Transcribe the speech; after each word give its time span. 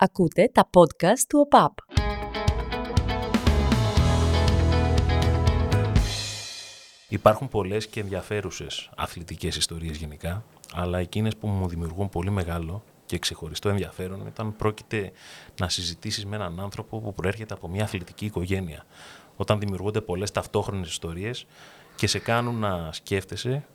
Ακούτε 0.00 0.50
τα 0.52 0.70
podcast 0.74 1.18
του 1.28 1.38
ΟΠΑΠ. 1.38 1.72
Υπάρχουν 7.08 7.48
πολλές 7.48 7.86
και 7.86 8.00
ενδιαφέρουσες 8.00 8.90
αθλητικές 8.96 9.56
ιστορίες 9.56 9.96
γενικά, 9.96 10.44
αλλά 10.74 10.98
εκείνες 10.98 11.36
που 11.36 11.46
μου 11.46 11.68
δημιουργούν 11.68 12.08
πολύ 12.08 12.30
μεγάλο 12.30 12.82
και 13.06 13.18
ξεχωριστό 13.18 13.68
ενδιαφέρον 13.68 14.26
ήταν 14.26 14.56
πρόκειται 14.56 15.12
να 15.60 15.68
συζητήσεις 15.68 16.26
με 16.26 16.36
έναν 16.36 16.60
άνθρωπο 16.60 17.00
που 17.00 17.14
προέρχεται 17.14 17.54
από 17.54 17.68
μια 17.68 17.84
αθλητική 17.84 18.24
οικογένεια. 18.24 18.84
Όταν 19.36 19.58
δημιουργούνται 19.58 20.00
πολλές 20.00 20.30
ταυτόχρονες 20.30 20.88
ιστορίες 20.88 21.46
και 21.96 22.06
σε 22.06 22.18
κάνουν 22.18 22.58
να 22.58 22.92
σκέφτεσαι 22.92 23.66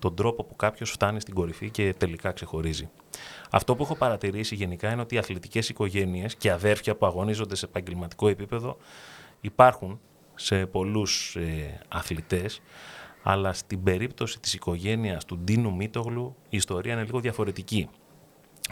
τον 0.00 0.14
τρόπο 0.14 0.44
που 0.44 0.56
κάποιος 0.56 0.90
φτάνει 0.90 1.20
στην 1.20 1.34
κορυφή 1.34 1.70
και 1.70 1.94
τελικά 1.98 2.32
ξεχωρίζει. 2.32 2.90
Αυτό 3.50 3.76
που 3.76 3.82
έχω 3.82 3.94
παρατηρήσει 3.96 4.54
γενικά 4.54 4.92
είναι 4.92 5.00
ότι 5.00 5.14
οι 5.14 5.18
αθλητικές 5.18 5.68
οικογένειες 5.68 6.34
και 6.34 6.50
αδέρφια 6.50 6.96
που 6.96 7.06
αγωνίζονται 7.06 7.54
σε 7.56 7.66
επαγγελματικό 7.66 8.28
επίπεδο 8.28 8.76
υπάρχουν 9.40 10.00
σε 10.34 10.66
πολλούς 10.66 11.36
ε, 11.36 11.80
αθλητές, 11.88 12.60
αλλά 13.22 13.52
στην 13.52 13.82
περίπτωση 13.82 14.40
της 14.40 14.54
οικογένειας 14.54 15.24
του 15.24 15.38
Ντίνου 15.38 15.74
Μίτογλου 15.74 16.36
η 16.48 16.56
ιστορία 16.56 16.92
είναι 16.92 17.04
λίγο 17.04 17.20
διαφορετική. 17.20 17.88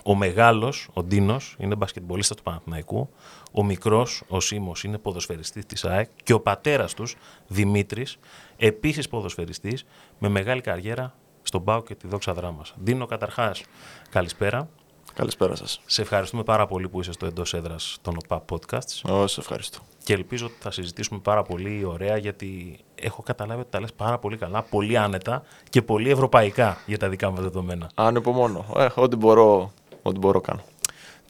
Ο 0.04 0.14
μεγάλος, 0.14 0.88
ο 0.92 1.02
Ντίνος, 1.02 1.56
είναι 1.58 1.74
μπασκετμπολίστας 1.74 2.36
του 2.36 2.42
Παναθηναϊκού, 2.42 3.08
ο 3.52 3.64
μικρός, 3.64 4.22
ο 4.28 4.40
Σίμος, 4.40 4.84
είναι 4.84 4.98
ποδοσφαιριστής 4.98 5.66
της 5.66 5.84
ΑΕΚ 5.84 6.08
και 6.22 6.32
ο 6.32 6.40
πατέρας 6.40 6.94
τους, 6.94 7.16
Δημήτρης, 7.46 8.18
επίσης 8.56 9.08
ποδοσφαιριστής, 9.08 9.84
με 10.18 10.28
μεγάλη 10.28 10.60
καριέρα 10.60 11.14
στον 11.42 11.64
ΠΑΟ 11.64 11.82
και 11.82 11.94
τη 11.94 12.08
δόξα 12.08 12.34
δράμας. 12.34 12.74
Ντίνο, 12.82 13.06
καταρχάς, 13.06 13.62
καλησπέρα. 14.10 14.68
Καλησπέρα 15.14 15.54
σας. 15.54 15.80
Σε 15.86 16.02
ευχαριστούμε 16.02 16.42
πάρα 16.42 16.66
πολύ 16.66 16.88
που 16.88 17.00
είσαι 17.00 17.12
στο 17.12 17.26
εντός 17.26 17.54
έδρας 17.54 17.98
των 18.02 18.16
ΟΠΑ 18.24 18.44
Podcasts. 18.50 19.08
Εγώ 19.08 19.26
σε 19.26 19.40
ευχαριστώ. 19.40 19.78
Και 20.04 20.12
ελπίζω 20.12 20.46
ότι 20.46 20.54
θα 20.60 20.70
συζητήσουμε 20.70 21.20
πάρα 21.20 21.42
πολύ 21.42 21.84
ωραία 21.84 22.16
γιατί 22.16 22.78
έχω 22.94 23.22
καταλάβει 23.22 23.60
ότι 23.60 23.70
τα 23.70 23.80
λες 23.80 23.92
πάρα 23.92 24.18
πολύ 24.18 24.36
καλά, 24.36 24.62
πολύ 24.62 24.96
άνετα 24.96 25.42
και 25.70 25.82
πολύ 25.82 26.10
ευρωπαϊκά 26.10 26.78
για 26.86 26.98
τα 26.98 27.08
δικά 27.08 27.30
μου 27.30 27.40
δεδομένα. 27.40 27.90
Ανεπομονώ. 27.94 28.66
Ε, 28.76 28.88
ό,τι 28.94 29.16
μπορώ, 29.16 29.72
ό,τι 30.08 30.18
μπορώ 30.18 30.40
κάνω. 30.40 30.62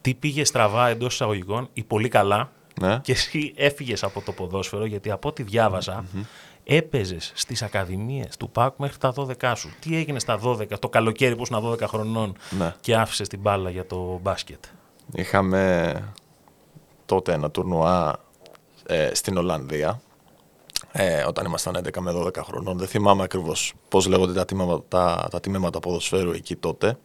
Τι 0.01 0.15
πήγε 0.15 0.45
στραβά 0.45 0.89
εντός 0.89 1.13
εισαγωγικών 1.15 1.69
ή 1.73 1.83
πολύ 1.83 2.09
καλά 2.09 2.51
Ναι. 2.81 2.99
και 3.03 3.13
εσύ 3.13 3.53
έφυγες 3.57 4.03
από 4.03 4.21
το 4.21 4.33
ποδόσφαιρο 4.33 4.85
γιατί 4.85 5.11
από 5.11 5.29
ό,τι 5.29 5.43
διάβασα 5.43 6.05
έπαιζες 6.65 7.33
στις 7.35 7.63
ακαδημίες 7.63 8.37
του 8.37 8.51
ΠΑΚ 8.51 8.77
μέχρι 8.79 8.99
τα 8.99 9.13
12 9.17 9.53
σου. 9.57 9.71
Τι 9.81 9.97
έγινε 9.97 10.19
στα 10.19 10.39
12, 10.45 10.79
το 10.79 10.89
καλοκαίρι 10.89 11.37
που 11.37 11.43
ήσουν 11.43 11.73
12 11.73 11.81
χρονών 11.87 12.37
Ναι. 12.59 12.75
και 12.81 12.97
άφησες 12.97 13.29
την 13.29 13.41
μπάλα 13.41 13.71
για 13.71 13.87
το 13.87 14.19
μπάσκετ; 14.23 14.65
Είχαμε 15.15 15.95
τότε 17.07 17.33
ένα 17.33 17.51
τουρνουά 17.51 18.17
ε, 18.87 19.15
στην 19.15 19.37
Ολλανδία 19.37 20.01
ε, 20.93 21.23
όταν 21.25 21.45
ήμασταν 21.47 21.77
11 21.77 21.99
με 22.01 22.13
12 22.15 22.37
χρονών. 22.37 22.79
Δεν 22.79 22.89
θυμάμαι 22.89 23.23
ακριβώς 23.23 23.73
πώς 23.89 24.07
λέγονται 24.07 24.33
τα 24.33 24.45
τιμήματα, 24.45 24.83
τα, 24.89 25.29
τα 25.31 25.41
τιμήματα 25.41 25.81
ποδοσφαίρου 25.81 26.31
εκεί 26.31 26.57
τότε. 26.57 26.99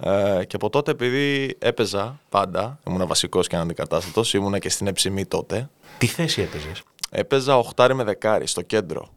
Ε, 0.00 0.44
και 0.46 0.56
από 0.56 0.70
τότε 0.70 0.90
επειδή 0.90 1.56
έπαιζα 1.58 2.20
πάντα, 2.28 2.78
ήμουν 2.86 3.06
βασικός 3.06 3.46
και 3.46 3.56
αντικατάστατος, 3.56 4.34
ήμουνα 4.34 4.58
και 4.58 4.68
στην 4.68 4.86
Εψημή 4.86 5.26
τότε, 5.26 5.70
Τι 5.98 6.06
θέση 6.06 6.42
έπαιζες; 6.42 6.82
Έπαιζα 7.10 7.58
οχτάρι 7.58 7.94
με 7.94 8.04
δεκάρι 8.04 8.46
στο 8.46 8.62
κέντρο. 8.62 9.08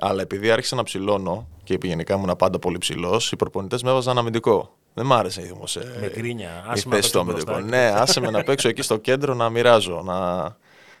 Αλλά 0.00 0.22
επειδή 0.22 0.50
άρχισα 0.50 0.76
να 0.76 0.82
ψηλώνω 0.82 1.48
και 1.64 1.78
γενικά 1.82 2.14
ήμουν 2.14 2.36
πάντα 2.38 2.58
πολύ 2.58 2.78
ψηλός, 2.78 3.32
οι 3.32 3.36
προπονητές 3.36 3.82
με 3.82 3.90
έβαζαν 3.90 4.18
αμυντικό. 4.18 4.74
Δεν 4.94 5.06
μ' 5.06 5.12
άρεσε 5.12 5.40
η 5.42 5.44
δημοσία. 5.44 5.82
Με 6.00 6.10
γκρίνια. 6.14 6.48
Η 6.48 6.70
Άσε 6.70 6.88
με 6.88 6.94
θέση 6.96 7.16
να 7.16 7.22
του 7.22 7.26
παίξω 7.26 7.50
αμυντικού. 7.50 7.50
μπροστά. 7.52 7.68
Ναι, 7.68 8.00
άσε 8.00 8.20
με 8.20 8.30
να 8.30 8.42
παίξω 8.42 8.68
εκεί 8.68 8.82
στο 8.82 8.96
κέντρο 8.96 9.34
να 9.34 9.48
μοιράζω, 9.50 10.02
να, 10.04 10.40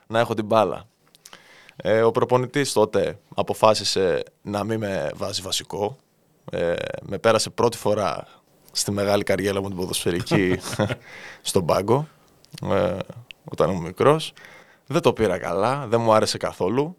να 0.06 0.18
έχω 0.18 0.34
την 0.34 0.44
μπάλα. 0.44 0.84
Ε, 1.76 2.02
ο 2.02 2.10
προπονητής 2.10 2.72
τότε 2.72 3.18
αποφάσισε 3.34 4.22
να 4.42 4.64
μην 4.64 4.78
με 4.78 5.10
βάζει 5.14 5.42
βασικό. 5.42 5.96
Ε, 6.50 6.74
με 7.02 7.18
πέρασε 7.18 7.50
πρώτη 7.50 7.76
φορά 7.76 8.26
στη 8.72 8.90
μεγάλη 8.90 9.22
καριέρα 9.22 9.60
μου 9.60 9.68
την 9.68 9.76
ποδοσφαιρική 9.76 10.58
στον 11.42 11.64
πάγκο, 11.66 12.08
ε, 12.62 12.96
όταν 13.44 13.70
ήμουν 13.70 13.82
μικρός. 13.82 14.32
Δεν 14.86 15.02
το 15.02 15.12
πήρα 15.12 15.38
καλά, 15.38 15.86
δεν 15.88 16.00
μου 16.00 16.12
άρεσε 16.12 16.36
καθόλου. 16.36 16.94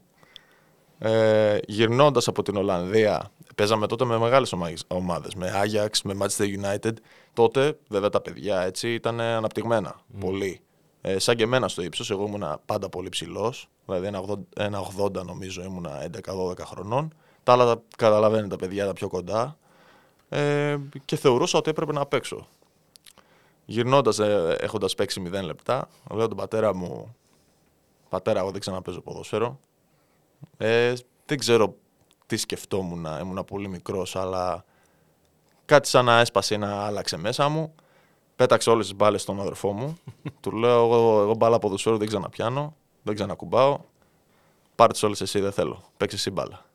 Ε, 0.99 1.57
γυρνώντας 1.67 2.27
από 2.27 2.41
την 2.43 2.55
Ολλανδία, 2.55 3.31
παίζαμε 3.55 3.87
τότε 3.87 4.05
με 4.05 4.17
μεγάλες 4.17 4.53
ομάδες, 4.53 4.83
ομάδες, 4.87 5.35
με 5.35 5.51
Ajax, 5.63 5.89
με 6.03 6.15
Manchester 6.19 6.45
United. 6.61 6.93
Τότε, 7.33 7.77
βέβαια, 7.87 8.09
τα 8.09 8.21
παιδιά 8.21 8.61
έτσι 8.61 8.93
ήταν 8.93 9.19
αναπτυγμένα, 9.19 9.95
πολύ. 10.19 10.61
Ε, 11.01 11.19
σαν 11.19 11.35
και 11.35 11.43
εμένα 11.43 11.67
στο 11.67 11.81
ύψος, 11.81 12.11
εγώ 12.11 12.25
ήμουνα 12.25 12.59
πάντα 12.65 12.89
πολύ 12.89 13.09
ψηλός, 13.09 13.69
δηλαδή 13.85 14.07
ένα 14.07 14.21
80, 14.29 14.33
ένα 14.55 14.79
80 14.97 15.25
νομίζω 15.25 15.63
ήμουνα 15.63 16.09
11-12 16.25 16.59
χρονών. 16.65 17.13
Τα 17.43 17.51
άλλα 17.51 17.65
τα 17.65 17.81
καταλαβαίνετε 17.97 18.47
τα 18.47 18.55
παιδιά 18.55 18.85
τα 18.85 18.93
πιο 18.93 19.07
κοντά 19.07 19.57
ε, 20.33 20.77
και 21.05 21.15
θεωρούσα 21.15 21.57
ότι 21.57 21.69
έπρεπε 21.69 21.91
να 21.91 22.05
παίξω. 22.05 22.47
Γυρνώντας, 23.65 24.19
ε, 24.19 24.57
έχοντας 24.59 24.95
παίξει 24.95 25.21
0 25.21 25.43
λεπτά, 25.43 25.87
λέω 26.11 26.27
τον 26.27 26.37
πατέρα 26.37 26.75
μου, 26.75 27.15
πατέρα 28.09 28.39
εγώ 28.39 28.51
δεν 28.51 28.59
ξαναπαίζω 28.59 29.01
ποδόσφαιρο. 29.01 29.59
Ε, 30.57 30.93
δεν 31.25 31.37
ξέρω 31.37 31.75
τι 32.25 32.37
σκεφτόμουν, 32.37 33.07
ήμουν 33.21 33.45
πολύ 33.45 33.67
μικρός, 33.67 34.15
αλλά 34.15 34.65
κάτι 35.65 35.87
σαν 35.87 36.05
να 36.05 36.19
έσπασε 36.19 36.53
ή 36.53 36.57
να 36.57 36.85
άλλαξε 36.85 37.17
μέσα 37.17 37.49
μου. 37.49 37.75
Πέταξε 38.35 38.69
όλες 38.69 38.87
τις 38.87 38.95
μπάλες 38.95 39.21
στον 39.21 39.39
αδερφό 39.39 39.71
μου. 39.71 39.97
Του 40.41 40.51
λέω, 40.51 40.83
εγώ, 40.83 41.21
εγώ 41.21 41.35
μπάλα 41.35 41.59
ποδοσφαίρου 41.59 41.97
δεν 41.97 42.07
ξαναπιάνω, 42.07 42.75
δεν 43.03 43.15
ξανακουμπάω. 43.15 43.79
Πάρε 44.75 44.91
τις 44.91 45.03
όλες 45.03 45.21
εσύ, 45.21 45.39
δεν 45.39 45.51
θέλω. 45.51 45.83
Παίξε 45.97 46.15
εσύ 46.15 46.29
μπάλα. 46.31 46.65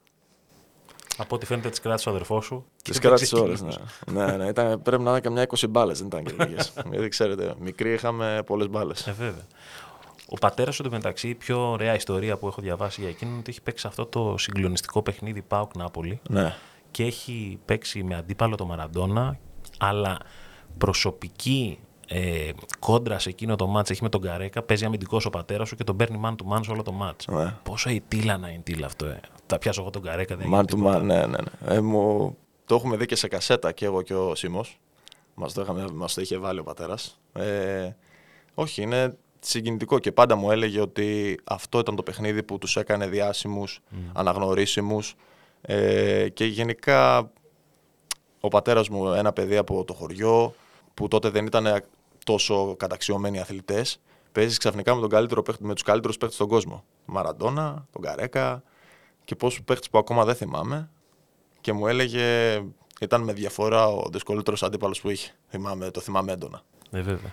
Από 1.16 1.34
ό,τι 1.34 1.46
φαίνεται 1.46 1.68
τι 1.68 1.80
κράτησε 1.80 2.08
ο 2.08 2.12
αδερφός 2.12 2.44
σου. 2.44 2.64
και 2.76 2.92
Τι 2.92 2.92
δεν 2.92 3.00
κράτησε 3.00 3.36
όλες. 3.36 3.52
ξεκίνησες. 3.62 3.82
Ναι, 4.12 4.26
ναι, 4.26 4.36
ναι 4.36 4.46
ήταν, 4.48 4.82
πρέπει 4.82 5.02
να 5.02 5.10
ήταν 5.10 5.20
καμιά 5.22 5.46
20 5.58 5.66
μπάλες, 5.68 5.98
δεν 5.98 6.06
ήταν 6.06 6.24
και 6.24 6.44
λίγες. 6.44 6.72
Γιατί 6.90 7.08
ξέρετε, 7.08 7.54
μικροί 7.60 7.92
είχαμε 7.92 8.42
πολλές 8.46 8.68
μπάλες. 8.68 9.06
Ε, 9.06 9.12
βέβαια. 9.12 9.46
Ο 10.28 10.34
πατέρας 10.38 10.74
σου 10.74 10.82
εντωμεταξύ, 10.86 11.28
η 11.28 11.34
πιο 11.34 11.70
ωραία 11.70 11.94
ιστορία 11.94 12.36
που 12.36 12.46
έχω 12.46 12.60
διαβάσει 12.62 13.00
για 13.00 13.10
εκείνον 13.10 13.30
είναι 13.32 13.40
ότι 13.40 13.50
έχει 13.50 13.62
παίξει 13.62 13.86
αυτό 13.86 14.06
το 14.06 14.34
συγκλονιστικό 14.38 15.02
παιχνίδι 15.02 15.42
Πάοκ 15.42 15.76
Νάπολη 15.76 16.20
Ναι. 16.28 16.54
και 16.90 17.04
έχει 17.04 17.58
παίξει 17.64 18.02
με 18.02 18.14
αντίπαλο 18.16 18.54
το 18.56 18.64
Μαραντόνα, 18.66 19.38
αλλά 19.78 20.18
προσωπική 20.78 21.78
ε, 22.08 22.50
κόντρα 22.78 23.18
σε 23.18 23.28
εκείνο 23.28 23.56
το 23.56 23.66
μάτς 23.66 23.90
έχει 23.90 24.02
με 24.02 24.08
τον 24.08 24.20
Καρέκα, 24.20 24.62
παίζει 24.62 24.84
αμυντικός 24.84 25.24
ο 25.26 25.30
πατέρας 25.30 25.68
σου 25.68 25.76
και 25.76 25.84
τον 25.84 25.96
παίρνει 25.96 26.20
man 26.24 26.30
to 26.30 26.56
man 26.56 26.60
σε 26.64 26.70
όλο 26.70 26.82
το 26.82 26.92
μάτς. 26.92 27.26
Ναι. 27.26 27.54
Πόσο 27.62 27.90
η 27.90 28.02
τίλα 28.08 28.36
να 28.36 28.48
είναι 28.48 28.62
τίλα 28.62 28.86
αυτό, 28.86 29.06
ε. 29.06 29.20
Θα 29.46 29.58
πιάσω 29.58 29.80
εγώ 29.80 29.90
τον 29.90 30.02
Καρέκα, 30.02 30.36
δεν 30.36 30.46
Man 30.46 30.50
έγινε 30.50 30.62
to 30.62 30.66
τίποτα. 30.66 30.98
man, 30.98 31.02
ναι, 31.02 31.18
ναι. 31.18 31.26
ναι. 31.26 31.74
Ε, 31.74 31.80
μου, 31.80 32.36
το 32.64 32.74
έχουμε 32.74 32.96
δει 32.96 33.06
και 33.06 33.16
σε 33.16 33.28
κασέτα 33.28 33.72
και 33.72 33.84
εγώ 33.84 34.02
και 34.02 34.14
ο 34.14 34.34
Σίμως. 34.34 34.78
Μας 35.34 35.52
το, 35.52 35.60
είχαμε- 35.60 35.90
μας 35.90 36.14
το 36.14 36.20
είχε 36.20 36.38
βάλει 36.38 36.58
ο 36.58 36.62
πατέρας. 36.62 37.20
Ε, 37.32 37.90
όχι, 38.54 38.82
είναι 38.82 39.16
συγκινητικό 39.40 39.98
και 39.98 40.12
πάντα 40.12 40.36
μου 40.36 40.50
έλεγε 40.50 40.80
ότι 40.80 41.38
αυτό 41.44 41.78
ήταν 41.78 41.96
το 41.96 42.02
παιχνίδι 42.02 42.42
που 42.42 42.58
τους 42.58 42.76
έκανε 42.76 43.06
διάσημους, 43.06 43.80
αναγνωρίσιμους 44.12 45.14
ε, 45.60 46.28
και 46.28 46.44
γενικά 46.44 47.30
ο 48.40 48.48
πατέρας 48.48 48.88
μου 48.88 49.08
ένα 49.12 49.32
παιδί 49.32 49.56
από 49.56 49.84
το 49.84 49.92
χωριό 49.94 50.54
που 50.94 51.08
τότε 51.08 51.28
δεν 51.28 51.46
ήταν 51.46 51.82
τόσο 52.24 52.74
καταξιωμένοι 52.76 53.40
αθλητές 53.40 54.00
παίζεις 54.32 54.58
ξαφνικά 54.58 54.94
με, 54.94 55.00
τον 55.00 55.10
καλύτερο 55.10 55.42
παίχτη, 55.42 55.64
με 55.64 55.72
τους 55.74 55.82
καλύτερους 55.82 56.16
παίχτες 56.16 56.36
στον 56.36 56.48
κόσμο. 56.48 56.84
Μαραντόνα, 57.04 57.86
τον 57.92 58.02
Καρέκα 58.02 58.62
και 59.26 59.34
πόσους 59.34 59.62
παίχτες 59.62 59.90
που 59.90 59.98
ακόμα 59.98 60.24
δεν 60.24 60.34
θυμάμαι 60.34 60.90
και 61.60 61.72
μου 61.72 61.86
έλεγε 61.86 62.62
ήταν 63.00 63.22
με 63.22 63.32
διαφορά 63.32 63.86
ο 63.86 64.08
δυσκολότερος 64.12 64.62
αντίπαλος 64.62 65.00
που 65.00 65.10
είχε. 65.10 65.30
Θυμάμαι, 65.48 65.90
το 65.90 66.00
θυμάμαι 66.00 66.32
έντονα. 66.32 66.62
Ε, 66.90 67.00
βέβαια. 67.00 67.32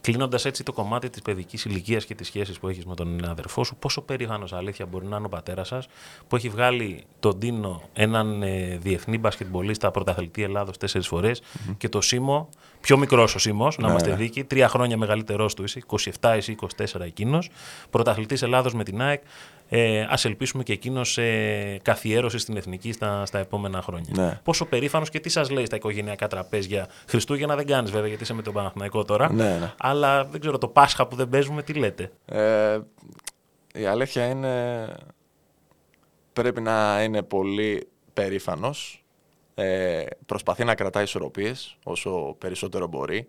Κλείνοντας 0.00 0.44
έτσι 0.44 0.62
το 0.62 0.72
κομμάτι 0.72 1.10
της 1.10 1.22
παιδικής 1.22 1.64
ηλικίας 1.64 2.04
και 2.04 2.14
τη 2.14 2.24
σχέση 2.24 2.60
που 2.60 2.68
έχεις 2.68 2.84
με 2.84 2.94
τον 2.94 3.24
αδερφό 3.24 3.64
σου, 3.64 3.76
πόσο 3.76 4.02
περήφανος 4.02 4.52
αλήθεια 4.52 4.86
μπορεί 4.86 5.06
να 5.06 5.16
είναι 5.16 5.26
ο 5.26 5.28
πατέρας 5.28 5.68
σας 5.68 5.88
που 6.28 6.36
έχει 6.36 6.48
βγάλει 6.48 7.04
τον 7.20 7.38
Τίνο, 7.38 7.82
έναν 7.92 8.42
ε, 8.42 8.76
διεθνή 8.76 9.18
μπασκετμπολίστα 9.18 9.90
πρωταθλητή 9.90 10.42
Ελλάδος 10.42 10.76
τέσσερις 10.76 11.06
φορές, 11.06 11.42
και 11.76 11.88
το 11.88 12.00
Σίμω, 12.00 12.48
πιο 12.80 12.98
μικρός 12.98 13.34
ο 13.34 13.38
Σίμω, 13.38 13.68
να 13.78 13.88
είμαστε 13.88 14.14
δίκοι, 14.14 14.44
τρία 14.44 14.68
χρόνια 14.68 14.96
μεγαλύτερός 14.96 15.54
του 15.54 15.62
είσαι, 15.62 15.82
27 16.20 16.30
εσύ, 16.34 16.56
24 16.76 17.00
εκείνος, 17.00 17.50
πρωταθλητής 17.90 18.42
Ελλάδος 18.42 18.74
με 18.74 18.84
την 18.84 19.02
ΑΕΚ. 19.02 19.22
Ε, 19.70 20.00
Α 20.00 20.18
ελπίσουμε 20.22 20.62
και 20.62 20.72
εκείνος 20.72 21.18
ε, 21.18 21.78
καθιέρωση 21.82 22.38
στην 22.38 22.56
εθνική 22.56 22.92
στα, 22.92 23.26
στα 23.26 23.38
επόμενα 23.38 23.82
χρόνια. 23.82 24.12
Ναι. 24.16 24.40
Πόσο 24.44 24.64
περήφανος 24.64 25.10
και 25.10 25.20
τι 25.20 25.28
σας 25.28 25.50
λέει 25.50 25.64
στα 25.64 25.76
οικογενειακά 25.76 26.26
τραπέζια. 26.26 26.88
Χριστούγεννα 27.06 27.56
δεν 27.56 27.66
κάνεις 27.66 27.90
βέβαια, 27.90 28.08
γιατί 28.08 28.22
είσαι 28.22 28.34
με 28.34 28.42
τον 28.42 28.52
Παναθηναϊκό 28.52 29.04
τώρα. 29.04 29.32
Ναι, 29.32 29.56
ναι. 29.60 29.72
Αλλά 29.78 30.24
δεν 30.24 30.40
ξέρω, 30.40 30.58
το 30.58 30.68
Πάσχα 30.68 31.06
που 31.06 31.16
δεν 31.16 31.28
παίζουμε, 31.28 31.62
τι 31.62 31.72
λέτε; 31.72 32.10
Ε, 32.24 32.78
η 33.74 33.84
αλήθεια 33.84 34.26
είναι 34.26 34.86
πρέπει 36.32 36.60
να 36.60 37.02
είναι 37.02 37.22
πολύ 37.22 37.88
περήφανος. 38.12 39.04
Ε, 39.60 40.04
προσπαθεί 40.26 40.64
να 40.64 40.74
κρατάει 40.74 41.02
ισορροπίες 41.02 41.76
όσο 41.84 42.36
περισσότερο 42.38 42.86
μπορεί. 42.86 43.28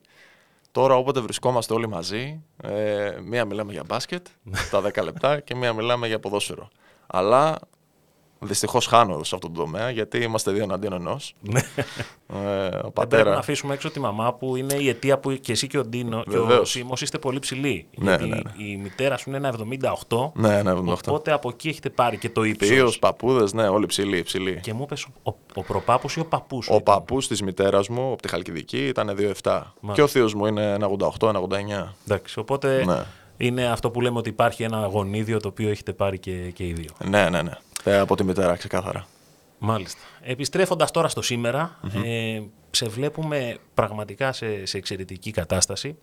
Τώρα 0.72 0.96
όποτε 0.96 1.20
βρισκόμαστε 1.20 1.74
όλοι 1.74 1.88
μαζί, 1.88 2.44
ε, 2.64 3.18
μία 3.24 3.46
μιλάμε 3.46 3.72
για 3.72 3.84
μπάσκετ 3.84 4.28
τα 4.72 4.82
10 4.82 5.04
λεπτά 5.04 5.40
και 5.40 5.56
μία 5.56 5.74
μιλάμε 5.74 6.08
για 6.08 6.20
ποδόσφαιρο. 6.20 6.70
Αλλά 7.08 7.60
Δυστυχώς 8.42 8.86
χάνω 8.86 9.24
σε 9.24 9.36
αυτό 9.36 9.50
το 9.52 9.60
τομέα 9.62 9.90
γιατί 9.90 10.18
είμαστε 10.18 10.52
δύο 10.52 10.64
εναντίον 10.64 10.94
ενός. 10.94 11.36
Ναι. 11.42 11.60
ε, 12.34 12.36
ο 12.36 12.70
Δεν 12.82 12.92
πατέρας. 12.94 13.08
πρέπει 13.10 13.30
να 13.30 13.36
αφήσουμε 13.38 13.74
έξω 13.74 13.90
τη 13.92 14.00
μαμά 14.00 14.34
που 14.34 14.56
είναι 14.56 14.74
η 14.74 14.90
αιτία 14.90 15.18
που 15.20 15.32
και 15.32 15.52
εσύ 15.52 15.68
και 15.68 15.78
ο 15.78 15.84
Ντίνο 15.86 16.24
και 16.30 16.38
ο 16.38 16.46
Βεβαίως. 16.46 16.70
Σίμω 16.70 16.94
είστε 17.02 17.18
πολύ 17.18 17.40
ψηλοί. 17.40 17.88
Ναι, 17.98 18.10
γιατί 18.10 18.28
ναι, 18.28 18.36
ναι. 18.36 18.64
η 18.64 18.78
μητέρα 18.78 19.18
σου 19.18 19.30
είναι 19.30 19.38
ένα 19.38 19.56
78. 20.08 20.32
Ναι, 20.34 20.62
ναι, 20.62 20.72
78. 20.74 20.78
Οπότε 21.08 21.32
από 21.32 21.50
εκεί 21.50 21.68
έχετε 21.68 21.90
πάρει 21.90 22.18
και 22.18 22.30
το 22.30 22.44
ύψος. 22.44 22.68
Θείος, 22.70 23.00
παππούδες, 23.00 23.54
ναι, 23.54 23.68
όλοι 23.68 23.86
ψηλοί. 23.86 24.24
ψηλοί. 24.24 24.60
Και 24.62 24.74
μου 24.74 24.82
είπες 24.84 25.08
ο, 25.24 25.34
ο 25.54 25.64
προπάπους 25.64 26.16
ή 26.16 26.20
ο 26.20 26.26
παππούς 26.26 26.66
σου. 26.66 26.72
Ο 26.74 26.78
ήταν; 26.78 26.96
παππούς 26.96 27.28
της 27.28 27.42
μητέρας 27.42 27.88
μου, 27.90 28.12
από 28.12 28.22
τη 28.22 28.28
Χαλκιδική, 28.28 28.88
ήταν 28.88 29.16
2,7. 29.44 29.62
Και 29.94 30.02
ο 30.02 30.08
θείος 30.08 30.34
μου 30.34 30.46
είναι 30.46 30.78
1,88-1,89. 31.20 31.94
Εντάξει, 32.08 32.40
οπότε 32.40 32.86
Ναι. 32.86 33.04
Είναι 33.42 33.66
αυτό 33.66 33.92
που 33.92 34.02
λέμε 34.02 34.18
ότι 34.18 34.30
υπάρχει 34.30 34.64
ένα 34.64 34.86
γονίδιο 34.86 35.40
το 35.40 35.48
οποίο 35.48 35.70
έχετε 35.70 35.94
πάρει 35.94 36.20
και, 36.20 36.52
και 36.52 36.68
οι 36.68 36.74
δύο. 36.74 36.90
Ναι, 37.06 37.30
ναι, 37.30 37.42
ναι. 37.42 37.52
Ε, 37.84 38.00
από 38.00 38.16
τη 38.16 38.24
μητέρα, 38.24 38.56
ξεκάθαρα. 38.56 39.08
Μάλιστα. 39.60 40.00
Επιστρέφοντας 40.22 40.92
τώρα 40.92 41.08
στο 41.08 41.22
σημερα 41.22 41.80
ε, 42.06 42.42
σε 42.72 42.88
βλέπουμε 42.88 43.58
πραγματικά 43.74 44.32
σε, 44.32 44.66
σε 44.66 44.78
εξαιρετική 44.78 45.32
κατάσταση. 45.32 45.98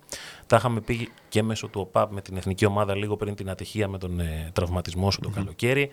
Τα 0.47 0.57
είχαμε 0.57 0.81
πει 0.81 1.09
και 1.29 1.43
μέσω 1.43 1.69
του 1.69 1.81
ΟΠΑΠ 1.81 2.13
με 2.13 2.21
την 2.21 2.37
εθνική 2.37 2.67
ομάδα 2.67 2.97
λίγο 2.97 3.17
πριν 3.17 3.35
την 3.35 3.51
ατυχία 3.51 3.89
με 3.89 3.99
τον 3.99 4.21
ε, 4.21 4.51
τραυματισμό 4.53 5.11
σου 5.11 5.21
το 5.21 5.29
καλοκαίρι. 5.29 5.91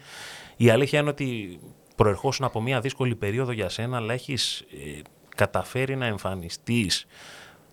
Η 0.56 0.70
αλήθεια 0.70 1.00
είναι 1.00 1.10
ότι 1.10 1.60
προερχόσουν 1.96 2.46
από 2.46 2.62
μια 2.62 2.80
δύσκολη 2.80 3.16
περίοδο 3.16 3.52
για 3.52 3.70
σένα, 3.70 3.98
αλλά 3.98 4.14
έχεις 4.14 4.60
ε, 4.60 5.02
καταφέρει 5.36 5.96
να 5.96 6.06
εμφανιστείς 6.06 7.06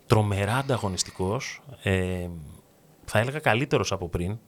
τρομερά 0.07 0.57
ανταγωνιστικός, 0.57 1.63
ε, 1.83 2.29
θα 3.13 3.19
έλεγα 3.19 3.39
καλύτερος 3.39 3.93
από 3.93 4.09
πριν, 4.09 4.39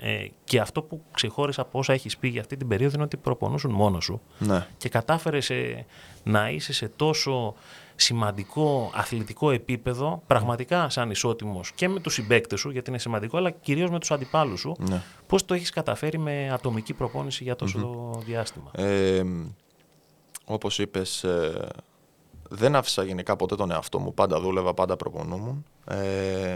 ε, 0.00 0.26
και 0.44 0.60
αυτό 0.60 0.82
που 0.82 1.02
ξεχώρισα 1.12 1.60
από 1.62 1.78
όσα 1.78 1.92
έχεις 1.92 2.16
πει 2.18 2.28
για 2.28 2.40
αυτή 2.40 2.56
την 2.56 2.68
περίοδο 2.68 2.94
είναι 2.94 3.04
ότι 3.04 3.16
προπονούσουν 3.16 3.70
μόνος 3.70 4.04
σου 4.04 4.20
Ναι. 4.38 4.66
και 4.76 4.88
κατάφερες 4.88 5.50
ε, 5.50 5.86
να 6.22 6.50
είσαι 6.50 6.72
σε 6.72 6.88
τόσο 6.88 7.54
σημαντικό 7.94 8.90
αθλητικό 8.94 9.50
επίπεδο, 9.50 10.22
πραγματικά 10.26 10.88
σαν 10.88 11.10
ισότιμος 11.10 11.72
και 11.72 11.88
με 11.88 12.00
τους 12.00 12.14
συμπαίκτες 12.14 12.60
σου, 12.60 12.70
γιατί 12.70 12.90
είναι 12.90 12.98
σημαντικό, 12.98 13.36
αλλά 13.36 13.50
κυρίως 13.50 13.90
με 13.90 13.98
τους 13.98 14.10
αντιπάλους 14.10 14.60
σου. 14.60 14.76
Ναι. 14.78 15.02
Πώς 15.26 15.44
το 15.44 15.54
έχεις 15.54 15.70
καταφέρει 15.70 16.18
με 16.18 16.50
ατομική 16.52 16.92
προπόνηση 16.94 17.42
για 17.44 17.56
τόσο 17.56 18.10
διάστημα; 18.26 18.70
Ε, 18.72 19.22
όπως 20.44 20.78
είπες, 20.78 21.24
ε, 21.24 21.68
δεν 22.48 22.76
άφησα 22.76 23.02
γενικά 23.04 23.36
ποτέ 23.36 23.54
τον 23.54 23.70
εαυτό 23.70 23.98
μου. 23.98 24.14
Πάντα 24.14 24.40
δούλευα, 24.40 24.74
πάντα 24.74 24.96
προπονούμουν. 24.96 25.64
Ε, 25.88 26.54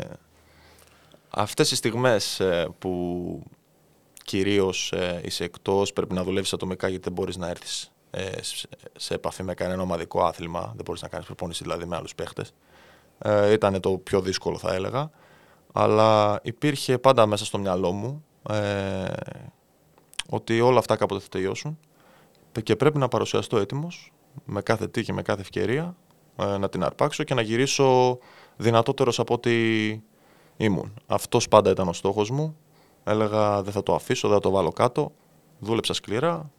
αυτές 1.34 1.70
οι 1.70 1.76
στιγμές 1.76 2.40
ε, 2.40 2.68
που 2.78 3.42
κυρίως 4.24 4.92
ε, 4.92 5.20
είσαι 5.24 5.44
εκτός, 5.44 5.92
πρέπει 5.92 6.14
να 6.14 6.24
δουλεύεις 6.24 6.52
ατομικά 6.52 6.88
γιατί 6.88 7.04
δεν 7.04 7.12
μπορείς 7.12 7.36
να 7.36 7.48
έρθεις 7.48 7.92
ε, 8.10 8.42
σε, 8.42 8.68
σε 8.96 9.14
επαφή 9.14 9.42
με 9.42 9.54
κανένα 9.54 9.82
ομαδικό 9.82 10.24
άθλημα, 10.24 10.72
δεν 10.74 10.84
μπορείς 10.84 11.02
να 11.02 11.08
κάνεις 11.08 11.26
προπόνηση 11.26 11.62
δηλαδή 11.62 11.84
με 11.84 11.96
άλλους 11.96 12.14
παίχτες. 12.14 12.54
Ε, 13.18 13.52
ήταν 13.52 13.80
το 13.80 13.90
πιο 13.90 14.20
δύσκολο 14.20 14.58
θα 14.58 14.74
έλεγα. 14.74 15.10
Αλλά 15.72 16.40
υπήρχε 16.42 16.98
πάντα 16.98 17.26
μέσα 17.26 17.44
στο 17.44 17.58
μυαλό 17.58 17.92
μου 17.92 18.24
ε, 18.48 19.04
ότι 20.28 20.60
όλα 20.60 20.78
αυτά 20.78 20.96
κάποτε 20.96 21.20
θα 21.20 21.28
τελειώσουν 21.28 21.78
και 22.62 22.76
πρέπει 22.76 22.98
να 22.98 23.08
παρουσιαστώ 23.08 23.58
έτοιμος 23.58 24.12
με 24.44 24.62
κάθε 24.62 24.88
τι 24.88 25.02
και 25.02 25.12
με 25.12 25.22
κάθε 25.22 25.40
ευκαιρία 25.40 25.96
ε, 26.36 26.58
να 26.58 26.68
την 26.68 26.84
αρπάξω 26.84 27.24
και 27.24 27.34
να 27.34 27.42
γυρίσω 27.42 28.18
δυνατότερος 28.56 29.18
από 29.18 29.34
ό,τι 29.34 29.50
ήμουν. 30.64 30.94
Αυτός 31.06 31.48
πάντα 31.48 31.70
ήταν 31.70 31.88
ο 31.88 31.92
στόχος 31.92 32.30
μου. 32.30 32.56
Έλεγα 33.04 33.62
δεν 33.62 33.72
θα 33.72 33.82
το 33.82 33.94
αφήσω, 33.94 34.28
δεν 34.28 34.36
θα 34.36 34.42
το 34.42 34.50
βάλω 34.50 34.72
κάτω. 34.72 35.12
Δούλεψα 35.58 35.94
σκληρά 35.94 36.50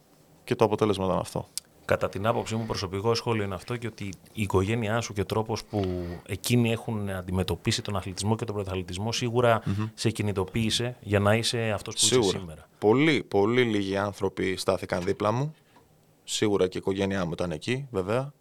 και 0.44 0.54
το 0.54 0.64
αποτέλεσμα 0.64 1.04
ήταν 1.04 1.18
αυτό. 1.18 1.48
Κατά 1.84 2.08
την 2.08 2.26
άποψή 2.26 2.54
μου, 2.56 2.66
προσωπικό 2.66 3.14
σχόλιο 3.14 3.44
είναι 3.44 3.54
αυτό 3.54 3.76
και 3.76 3.86
ότι 3.86 4.04
η 4.32 4.42
οικογένειά 4.42 5.00
σου 5.00 5.12
και 5.12 5.20
ο 5.20 5.24
τρόπος 5.24 5.64
που 5.64 6.04
εκείνοι 6.26 6.72
έχουν 6.72 7.10
αντιμετωπίσει 7.10 7.82
τον 7.82 7.96
αθλητισμό 7.96 8.36
και 8.36 8.44
τον 8.44 8.54
πρωταθλητισμό 8.54 9.12
σίγουρα 9.12 9.62
σε 9.94 10.10
κινητοποίησε 10.10 10.96
για 11.00 11.18
να 11.18 11.34
είσαι 11.34 11.70
αυτός 11.70 11.94
που 11.94 12.00
είσαι 12.04 12.14
Σίγουρα. 12.14 12.38
σήμερα. 12.38 12.68
Πολύ, 12.78 13.22
πολύ 13.22 13.62
λίγοι 13.62 13.96
άνθρωποι 13.96 14.56
στάθηκαν 14.56 15.02
δίπλα 15.02 15.32
μου. 15.32 15.54
Σίγουρα 16.24 16.68
και 16.68 16.76
η 16.78 16.80
οικογένειά 16.80 17.24
μου 17.24 17.32
ήταν 17.32 17.50
εκεί, 17.50 17.88
βέβαια. 17.90 18.32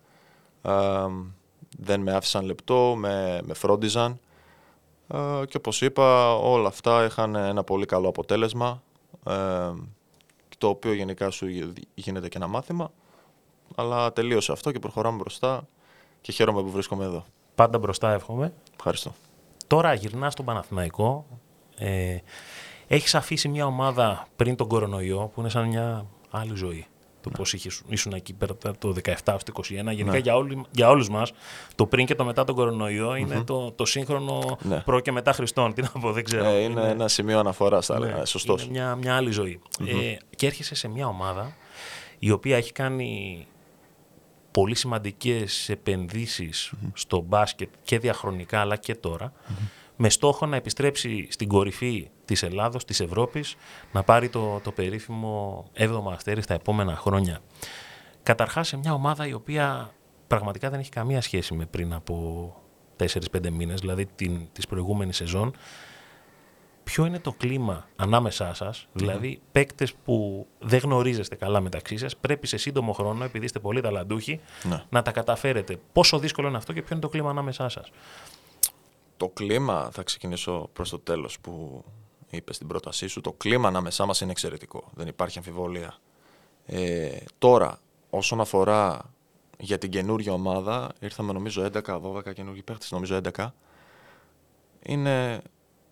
Ε, 0.62 0.72
δεν 1.78 2.02
με 2.02 2.12
άφησαν 2.12 2.46
λεπτό, 2.46 2.96
με, 2.98 3.40
με 3.44 3.54
φρόντιζαν. 3.54 4.20
Ε, 5.08 5.46
και 5.48 5.58
όπως 5.58 5.82
είπα, 5.82 6.36
όλα 6.36 6.68
αυτά 6.68 7.06
είχαν 7.06 7.36
ένα 7.36 7.64
πολύ 7.64 7.86
καλό 7.86 8.08
αποτέλεσμα. 8.08 8.84
Ε, 9.28 9.72
το 10.58 10.68
οποίο 10.68 10.94
γενικά 10.94 11.30
σου 11.30 11.48
γι- 11.48 11.74
γίνεται 11.94 12.30
και 12.30 12.38
ένα 12.38 12.48
μάθημα. 12.48 12.92
Αλλά 13.76 14.14
τελείωσε 14.14 14.52
αυτό 14.52 14.72
και 14.72 14.80
προχωράμε 14.80 15.18
μπροστά 15.18 15.68
και 16.22 16.32
χαίρομαι 16.32 16.62
που 16.62 16.70
βρίσκομαι 16.72 17.04
εδώ. 17.06 17.24
Πάντα 17.56 17.78
μπροστά 17.78 18.12
εύχομαι. 18.14 18.54
Ευχαριστώ. 18.76 19.14
Τώρα 19.68 19.94
γυρνά 19.94 20.30
στον 20.30 20.46
Παναθηναϊκό. 20.46 21.26
Ε, 21.78 22.18
Έχεις 22.88 23.16
αφήσει 23.16 23.48
μια 23.48 23.66
ομάδα 23.66 24.28
πριν 24.36 24.56
τον 24.56 24.68
κορονοϊό 24.68 25.32
που 25.34 25.40
είναι 25.40 25.50
σαν 25.50 25.68
μια 25.68 26.06
άλλη 26.32 26.56
ζωή. 26.56 26.86
Το 27.24 27.30
πώς 27.30 27.54
ήσουν 27.88 28.14
εκεί 28.14 28.34
πέρα 28.34 28.54
το 28.80 28.94
17 29.04 29.14
στο 29.40 29.52
21. 29.52 29.70
Γενικά 29.70 30.04
Ναι. 30.12 30.18
για, 30.18 30.36
όλου, 30.36 30.66
για 30.72 30.90
όλους 30.90 31.10
μας 31.10 31.32
το 31.76 31.86
πριν 31.86 32.06
και 32.06 32.16
το 32.16 32.24
μετά 32.26 32.44
τον 32.44 32.56
κορονοϊό 32.56 33.16
είναι 33.16 33.44
το, 33.44 33.72
το 33.72 33.86
σύγχρονο 33.86 34.58
Ναι. 34.62 34.80
προ 34.80 35.00
και 35.00 35.12
μετά 35.12 35.34
Χριστόν. 35.34 35.74
Τι 35.74 35.82
να 35.82 35.90
πω, 35.90 36.12
δεν 36.12 36.24
ξέρω. 36.24 36.46
Ε, 36.46 36.60
είναι 36.60 36.90
ένα 36.90 37.08
σημείο 37.08 37.40
αναφοράς, 37.40 37.86
θα 37.86 37.96
έλεγα. 37.96 38.18
Ναι, 38.18 38.26
Σωστός. 38.26 38.62
Είναι 38.64 38.72
μια, 38.72 38.96
μια 38.96 39.16
άλλη 39.16 39.32
ζωή. 39.32 39.62
Ε, 39.88 40.16
και 40.36 40.46
έρχεσαι 40.46 40.76
σε 40.76 40.88
μια 40.88 41.08
ομάδα 41.08 41.56
η 42.20 42.32
οποία 42.32 42.58
έχει 42.58 42.72
κάνει 42.72 43.46
πολύ 44.52 44.76
σημαντικές 44.76 45.70
επενδύσεις 45.70 46.74
στο 46.94 47.20
μπάσκετ 47.20 47.70
και 47.84 48.00
διαχρονικά 48.00 48.60
αλλά 48.60 48.76
και 48.76 48.96
τωρα 48.96 49.34
με 49.96 50.10
στόχο 50.10 50.46
να 50.46 50.56
επιστρέψει 50.56 51.28
στην 51.30 51.48
κορυφή 51.48 52.10
της 52.26 52.44
Ελλάδος, 52.44 52.86
της 52.86 53.00
Ευρώπης, 53.00 53.56
να 53.92 54.04
πάρει 54.04 54.30
το, 54.30 54.60
το 54.64 54.72
περίφημο 54.72 55.66
7ο 55.78 56.12
αστέρι 56.14 56.42
στα 56.42 56.54
επόμενα 56.54 56.96
χρόνια. 56.96 57.40
Καταρχάς 58.24 58.68
σε 58.68 58.78
μια 58.78 58.94
ομάδα 58.94 59.28
η 59.28 59.34
οποία 59.34 59.92
πραγματικά 60.28 60.70
δεν 60.70 60.80
έχει 60.80 60.90
καμία 60.90 61.22
σχέση 61.22 61.54
με 61.54 61.66
πριν 61.66 61.94
από 61.94 62.56
4-5 62.98 63.50
μήνες, 63.52 63.80
δηλαδή 63.80 64.06
την, 64.06 64.48
της 64.52 64.68
προηγούμενης 64.68 65.16
σεζόν, 65.16 65.54
ποιο 66.84 67.06
είναι 67.06 67.20
το 67.20 67.32
κλίμα 67.32 67.88
ανάμεσά 67.96 68.54
σας, 68.54 68.88
δηλαδή 68.94 69.42
παίκτες 69.52 69.94
που 69.94 70.48
δεν 70.60 70.80
γνωρίζεστε 70.80 71.36
καλά 71.36 71.62
μεταξύ 71.62 71.98
σας, 71.98 72.18
πρέπει 72.18 72.48
σε 72.48 72.58
σύντομο 72.58 72.94
χρόνο, 72.94 73.24
επειδή 73.24 73.46
είστε 73.46 73.60
πολύ 73.60 73.82
ταλαντούχοι, 73.82 74.40
Ναι. 74.64 74.84
να 74.90 75.02
τα 75.02 75.12
καταφέρετε. 75.12 75.80
Πόσο 75.92 76.20
δύσκολο 76.20 76.48
είναι 76.48 76.58
αυτό 76.58 76.74
και 76.74 76.82
ποιο 76.82 76.90
είναι 76.92 77.02
το 77.02 77.10
κλίμα 77.10 77.30
ανάμεσά 77.30 77.70
σας; 77.70 77.92
Το 79.18 79.30
κλίμα, 79.30 79.90
θα 79.92 80.04
ξεκινήσω 80.04 80.70
προς 80.74 80.90
το 80.90 81.00
τέλος 81.00 81.40
που 81.40 81.84
είπες 82.30 82.56
στην 82.56 82.68
πρότασή 82.68 83.08
σου, 83.08 83.22
το 83.22 83.32
κλίμα 83.34 83.68
ανάμεσά 83.68 84.06
μας 84.06 84.22
είναι 84.22 84.32
εξαιρετικό, 84.32 84.90
δεν 84.94 85.08
υπάρχει 85.08 85.38
αμφιβολία. 85.38 85.98
Ε, 86.66 87.18
τώρα, 87.38 87.80
όσον 88.10 88.42
αφορά 88.42 89.14
για 89.60 89.78
την 89.78 89.90
καινούργια 89.90 90.34
ομάδα, 90.34 90.92
ήρθαμε 91.00 91.34
νομίζω 91.34 91.64
11-12 91.64 92.34
καινούργιοι 92.34 92.64
παίχτες, 92.64 92.92
νομίζω 92.92 93.16
11. 93.16 93.54
Είναι 94.86 95.42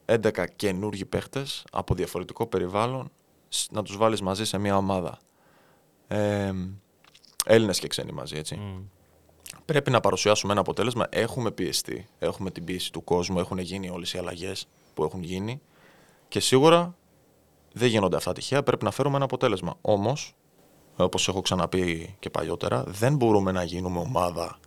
11 0.06 0.48
καινούργιοι 0.56 1.06
παίχτες 1.06 1.64
από 1.72 1.94
διαφορετικό 1.96 2.48
περιβάλλον 2.48 3.12
σ- 3.50 3.72
να 3.72 3.84
τους 3.84 3.98
βάλεις 3.98 4.22
μαζί 4.22 4.46
σε 4.46 4.58
μια 4.58 4.78
ομάδα. 4.78 5.18
Ε, 6.08 6.52
Έλληνες 7.46 7.80
και 7.80 7.88
ξένοι 7.88 8.12
μαζί, 8.12 8.38
έτσι. 8.38 8.56
Πρέπει 9.66 9.92
να 9.92 10.00
παρουσιάσουμε 10.00 10.52
ένα 10.52 10.62
αποτέλεσμα. 10.62 11.08
Έχουμε 11.10 11.52
πιεστεί. 11.52 12.08
Έχουμε 12.20 12.52
την 12.52 12.64
πίεση 12.64 12.92
του 12.92 13.04
κόσμου. 13.04 13.40
Έχουν 13.40 13.58
γίνει 13.58 13.90
όλες 13.90 14.14
οι 14.14 14.18
αλλαγές 14.18 14.68
που 14.94 15.04
έχουν 15.04 15.24
γίνει. 15.24 15.62
Και 16.28 16.40
σίγουρα 16.40 16.96
δεν 17.74 17.88
γίνονται 17.88 18.16
αυτά 18.16 18.34
τυχαία. 18.34 18.64
Πρέπει 18.64 18.84
να 18.84 18.92
φέρουμε 18.92 19.16
ένα 19.16 19.26
αποτέλεσμα. 19.26 19.78
Όμως, 19.82 20.36
όπως 20.96 21.28
έχω 21.28 21.42
ξαναπεί 21.42 22.16
και 22.20 22.30
παλιότερα, 22.30 22.84
δεν 22.88 23.16
μπορούμε 23.16 23.52
να 23.52 23.64
γίνουμε 23.64 24.00
ομάδα 24.00 24.60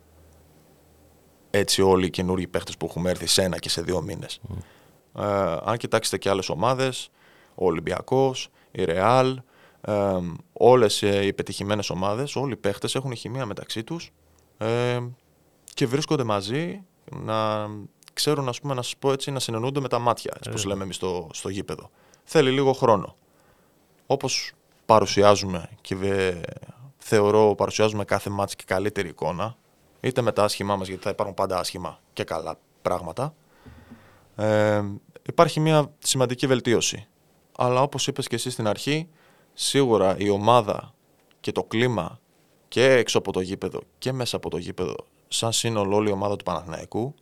έτσι 1.57 1.81
όλοι 1.81 2.05
οι 2.05 2.09
καινούργιοι 2.09 2.47
παίχτες 2.47 2.77
που 2.77 2.85
έχουμε 2.85 3.09
έρθει 3.09 3.25
σε 3.25 3.43
ένα 3.43 3.59
και 3.59 3.69
σε 3.69 3.81
δύο 3.81 4.01
μήνες. 4.01 4.41
Ε, 5.17 5.23
αν 5.63 5.77
κοιτάξετε 5.77 6.17
και 6.17 6.29
άλλες 6.29 6.49
ομάδες, 6.49 7.09
ο 7.55 7.65
Ολυμπιακός, 7.65 8.49
η 8.71 8.83
Ρεάλ, 8.83 9.41
ε, 9.81 10.17
όλες 10.53 11.01
οι 11.01 11.33
πετυχημένες 11.33 11.89
ομάδες, 11.89 12.35
όλοι 12.35 12.53
οι 12.53 12.55
παίχτες 12.55 12.95
έχουν 12.95 13.15
χημεία 13.15 13.45
μεταξύ 13.45 13.83
τους 13.83 14.11
ε, 14.57 14.99
και 15.73 15.85
βρίσκονται 15.87 16.23
μαζί 16.23 16.83
να 17.11 17.67
ξέρουν, 18.13 18.47
ας 18.49 18.61
πούμε, 18.61 18.73
να 18.73 18.81
σας 18.81 18.97
πω 18.97 19.11
έτσι, 19.11 19.31
να 19.31 19.39
συνεννοούνται 19.39 19.79
με 19.79 19.87
τα 19.87 19.99
μάτια, 19.99 20.33
έτσι, 20.35 20.49
όπως 20.49 20.65
λέμε 20.65 20.83
εμείς 20.83 20.95
στο, 20.95 21.29
στο 21.33 21.49
γήπεδο. 21.49 21.89
Θέλει 22.23 22.51
λίγο 22.51 22.73
χρόνο. 22.73 23.15
Όπως 24.07 24.51
παρουσιάζουμε 24.85 25.69
και 25.81 25.95
βε- 25.95 26.45
θεωρώ 26.97 27.55
παρουσιάζουμε 27.55 28.05
κάθε 28.05 28.29
μάτς 28.29 28.55
και 28.55 28.63
καλύτερη 28.67 29.07
εικόνα, 29.09 29.55
είτε 29.99 30.21
με 30.21 30.31
τα 30.31 30.43
άσχημά 30.43 30.75
μας, 30.75 30.87
γιατί 30.87 31.03
θα 31.03 31.09
υπάρχουν 31.09 31.35
πάντα 31.35 31.59
άσχημα 31.59 31.99
και 32.13 32.23
καλά 32.23 32.59
πράγματα, 32.81 33.33
ε, 34.35 34.83
υπάρχει 35.27 35.59
μια 35.59 35.91
σημαντική 35.99 36.47
βελτίωση. 36.47 37.07
Αλλά 37.57 37.81
όπως 37.81 38.07
είπες 38.07 38.27
και 38.27 38.35
εσύ 38.35 38.49
στην 38.49 38.67
αρχή, 38.67 39.09
σίγουρα 39.53 40.17
η 40.17 40.29
ομάδα 40.29 40.93
και 41.39 41.51
το 41.51 41.63
κλίμα 41.63 42.19
και 42.67 42.91
έξω 42.91 43.17
από 43.17 43.31
το 43.31 43.39
γήπεδο 43.39 43.81
και 43.97 44.11
μέσα 44.11 44.35
από 44.35 44.49
το 44.49 44.57
γήπεδο, 44.57 44.95
σαν 45.27 45.51
σύνολο 45.51 45.95
όλη 45.95 46.09
η 46.09 46.11
ομάδα 46.11 46.35
του 46.35 46.43
Παναθηναϊκού, 46.43 47.13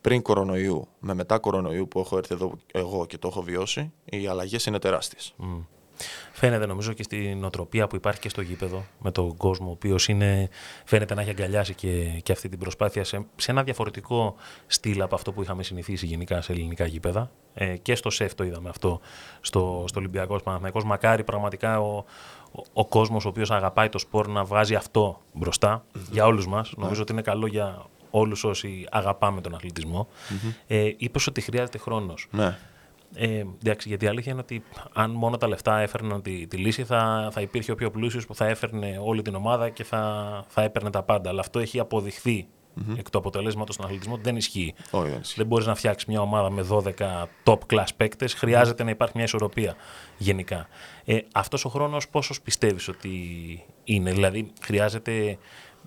πριν 0.00 0.22
κορονοϊού 0.22 0.88
με 0.98 1.14
μετά 1.14 1.38
κορονοϊού 1.38 1.88
που 1.88 1.98
έχω 2.00 2.18
έρθει 2.18 2.34
εδώ 2.34 2.58
εγώ 2.72 3.06
και 3.06 3.18
το 3.18 3.28
έχω 3.28 3.42
βιώσει, 3.42 3.92
οι 4.04 4.26
αλλαγές 4.26 4.66
είναι 4.66 4.78
τεράστιες. 4.78 5.34
Mm. 5.42 5.64
Φαίνεται 6.32 6.66
νομίζω 6.66 6.92
και 6.92 7.02
στην 7.02 7.44
οτροπία 7.44 7.86
που 7.86 7.96
υπάρχει 7.96 8.20
και 8.20 8.28
στο 8.28 8.40
γήπεδο 8.40 8.84
με 8.98 9.10
τον 9.10 9.36
κόσμο, 9.36 9.68
ο 9.68 9.70
οποίος 9.70 10.08
φαίνεται 10.84 11.14
να 11.14 11.20
έχει 11.20 11.30
αγκαλιάσει 11.30 11.74
και, 11.74 12.20
και 12.22 12.32
αυτή 12.32 12.48
την 12.48 12.58
προσπάθεια 12.58 13.04
σε, 13.04 13.26
σε 13.36 13.50
ένα 13.50 13.62
διαφορετικό 13.62 14.34
στυλ 14.66 15.02
από 15.02 15.14
αυτό 15.14 15.32
που 15.32 15.42
είχαμε 15.42 15.62
συνηθίσει 15.62 16.06
γενικά 16.06 16.40
σε 16.40 16.52
ελληνικά 16.52 16.86
γήπεδα. 16.86 17.30
Ε, 17.54 17.76
και 17.76 17.94
στο 17.94 18.10
ΣΕΦ 18.10 18.34
το 18.34 18.44
είδαμε 18.44 18.68
αυτό 18.68 19.00
στο, 19.40 19.84
στο 19.88 19.98
Ολυμπιακός 19.98 20.42
Παναθηναϊκός. 20.42 20.84
Μακάρι 20.84 21.24
πραγματικά 21.24 21.80
ο, 21.80 22.04
ο, 22.52 22.62
ο 22.72 22.86
κόσμος 22.86 23.24
ο 23.24 23.28
οποίος 23.28 23.50
αγαπάει 23.50 23.88
το 23.88 23.98
σπορ 23.98 24.28
να 24.28 24.44
βγάζει 24.44 24.74
αυτό 24.74 25.20
για 26.10 26.26
όλους 26.26 26.46
μας. 26.46 26.72
Νομίζω 26.76 27.02
ότι 27.02 27.12
είναι 27.12 27.22
καλό 27.22 27.46
για 27.46 27.86
όλους 28.10 28.44
όσοι 28.44 28.86
αγαπάμε 28.90 29.40
τον 29.40 29.54
αθλητισμό. 29.54 30.08
Ε, 30.66 30.90
Είπες 30.96 31.26
ότι 31.26 31.40
χρειάζεται 31.40 31.78
χρόνος. 31.78 32.28
Ναι. 32.30 32.56
Ε, 33.14 33.42
εντάξει, 33.64 33.88
γιατί 33.88 34.04
η 34.04 34.08
αλήθεια 34.08 34.32
είναι 34.32 34.40
ότι 34.40 34.62
αν 34.92 35.10
μόνο 35.10 35.36
τα 35.36 35.48
λεφτά 35.48 35.78
έφερναν 35.78 36.22
τη, 36.22 36.46
τη 36.46 36.56
λύση, 36.56 36.84
θα, 36.84 37.28
θα 37.32 37.40
υπήρχε 37.40 37.72
ο 37.72 37.74
πιο 37.74 37.90
πλούσιος 37.90 38.26
που 38.26 38.34
θα 38.34 38.46
έφερνε 38.46 39.00
όλη 39.02 39.22
την 39.22 39.34
ομάδα 39.34 39.68
και 39.68 39.84
θα, 39.84 40.44
θα 40.48 40.62
έπαιρνε 40.62 40.90
τα 40.90 41.02
πάντα. 41.02 41.30
Αλλά 41.30 41.40
αυτό 41.40 41.58
έχει 41.58 41.78
αποδειχθεί 41.78 42.48
mm-hmm. 42.76 42.98
εκ 42.98 43.10
του 43.10 43.18
αποτελέσματος 43.18 43.74
στον 43.74 43.86
αθλητισμό 43.86 44.14
ότι 44.14 44.22
δεν 44.22 44.36
ισχύει. 44.36 44.74
Όχι, 44.90 45.10
δεν, 45.10 45.20
ισχύει. 45.20 45.34
δεν 45.36 45.46
μπορείς 45.46 45.66
να 45.66 45.74
φτιάξεις 45.74 46.08
μια 46.08 46.20
ομάδα 46.20 46.50
με 46.50 46.66
12 46.70 46.92
top 47.44 47.58
class 47.72 47.88
παίκτες. 47.96 48.34
Χρειάζεται 48.34 48.84
να 48.84 48.90
υπάρχει 48.90 49.12
μια 49.16 49.24
ισορροπία 49.24 49.74
γενικά. 50.16 50.68
Ε, 51.04 51.18
Αυτός 51.34 51.64
ο 51.64 51.68
χρόνος 51.68 52.08
πόσος 52.08 52.40
πιστεύεις 52.40 52.88
ότι 52.88 53.10
είναι, 53.84 54.10
Δηλαδή, 54.12 54.52
χρειάζεται 54.60 55.38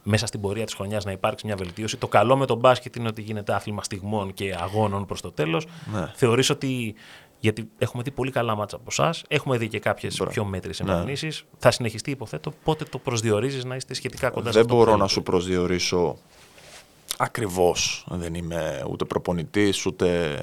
μέσα 0.09 0.25
στην 0.25 0.41
πορεία 0.41 0.65
της 0.65 0.73
χρονιάς 0.73 1.05
να 1.05 1.11
υπάρξει 1.11 1.45
μια 1.45 1.55
βελτίωση. 1.55 1.97
Το 1.97 2.07
καλό 2.07 2.37
με 2.37 2.45
τον 2.45 2.57
μπάσκετ 2.57 2.95
είναι 2.95 3.07
ότι 3.07 3.21
γίνεται 3.21 3.53
άθλημα 3.53 3.83
στιγμών 3.83 4.33
και 4.33 4.55
αγώνων 4.59 5.05
προς 5.05 5.21
το 5.21 5.31
τέλος. 5.31 5.65
Ναι. 5.93 6.11
Θεωρείς 6.15 6.49
ότι. 6.49 6.95
Γιατί 7.41 7.69
έχουμε 7.77 8.03
δει 8.03 8.11
πολύ 8.11 8.31
καλά 8.31 8.55
μάτσα 8.55 8.75
από 8.75 8.85
εσάς, 8.89 9.23
έχουμε 9.27 9.57
δει 9.57 9.67
και 9.67 9.79
κάποιες 9.79 10.23
πιο 10.29 10.45
μέτρες 10.45 10.79
Ναι. 10.79 10.91
εμφανίσεις. 10.91 11.43
Θα 11.57 11.71
συνεχιστεί, 11.71 12.11
υποθέτω. 12.11 12.53
Πότε 12.63 12.83
το 12.83 12.97
προσδιορίζεις 12.97 13.65
να 13.65 13.75
είστε 13.75 13.93
σχετικά 13.93 14.29
κοντά 14.29 14.45
σε 14.45 14.51
Δεν 14.51 14.61
αυτό 14.61 14.73
που 14.73 14.79
μπορώ 14.79 14.89
να 14.91 14.95
θέλετε. 14.97 15.13
σου 15.13 15.23
προσδιορίσω 15.23 16.17
ακριβώς. 17.17 18.05
Δεν 18.09 18.33
είμαι 18.33 18.85
ούτε 18.89 19.05
προπονητής, 19.05 19.85
ούτε 19.85 20.39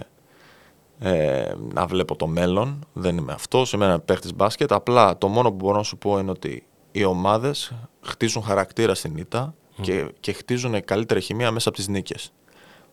ε, 0.99 1.53
να 1.73 1.87
βλέπω 1.87 2.17
το 2.17 2.27
μέλλον. 2.27 2.87
Δεν 2.93 3.17
είμαι 3.17 3.33
αυτός. 3.33 3.73
Είμαι 3.73 3.85
ένα 3.85 4.01
παίχτης 4.01 4.35
μπάσκετ. 4.35 4.73
Απλά 4.73 5.19
το 5.19 5.29
μόνο 5.29 5.49
που 5.51 5.55
μπορώ 5.57 5.77
να 5.77 5.83
σου 5.83 5.99
πω 5.99 6.19
είναι 6.19 6.31
ότι 6.31 6.67
οι 6.97 7.05
ομάδες 7.05 7.73
χτίζουν 8.01 8.43
χαρακτήρα 8.43 8.95
στην 8.95 9.17
ήττα 9.17 9.55
και, 9.81 10.13
και 10.21 10.33
χτίζουν 10.33 10.85
καλύτερη 10.85 11.21
χημεία 11.21 11.51
μέσα 11.51 11.69
από 11.69 11.79
τις 11.79 11.89
νίκες. 11.89 12.33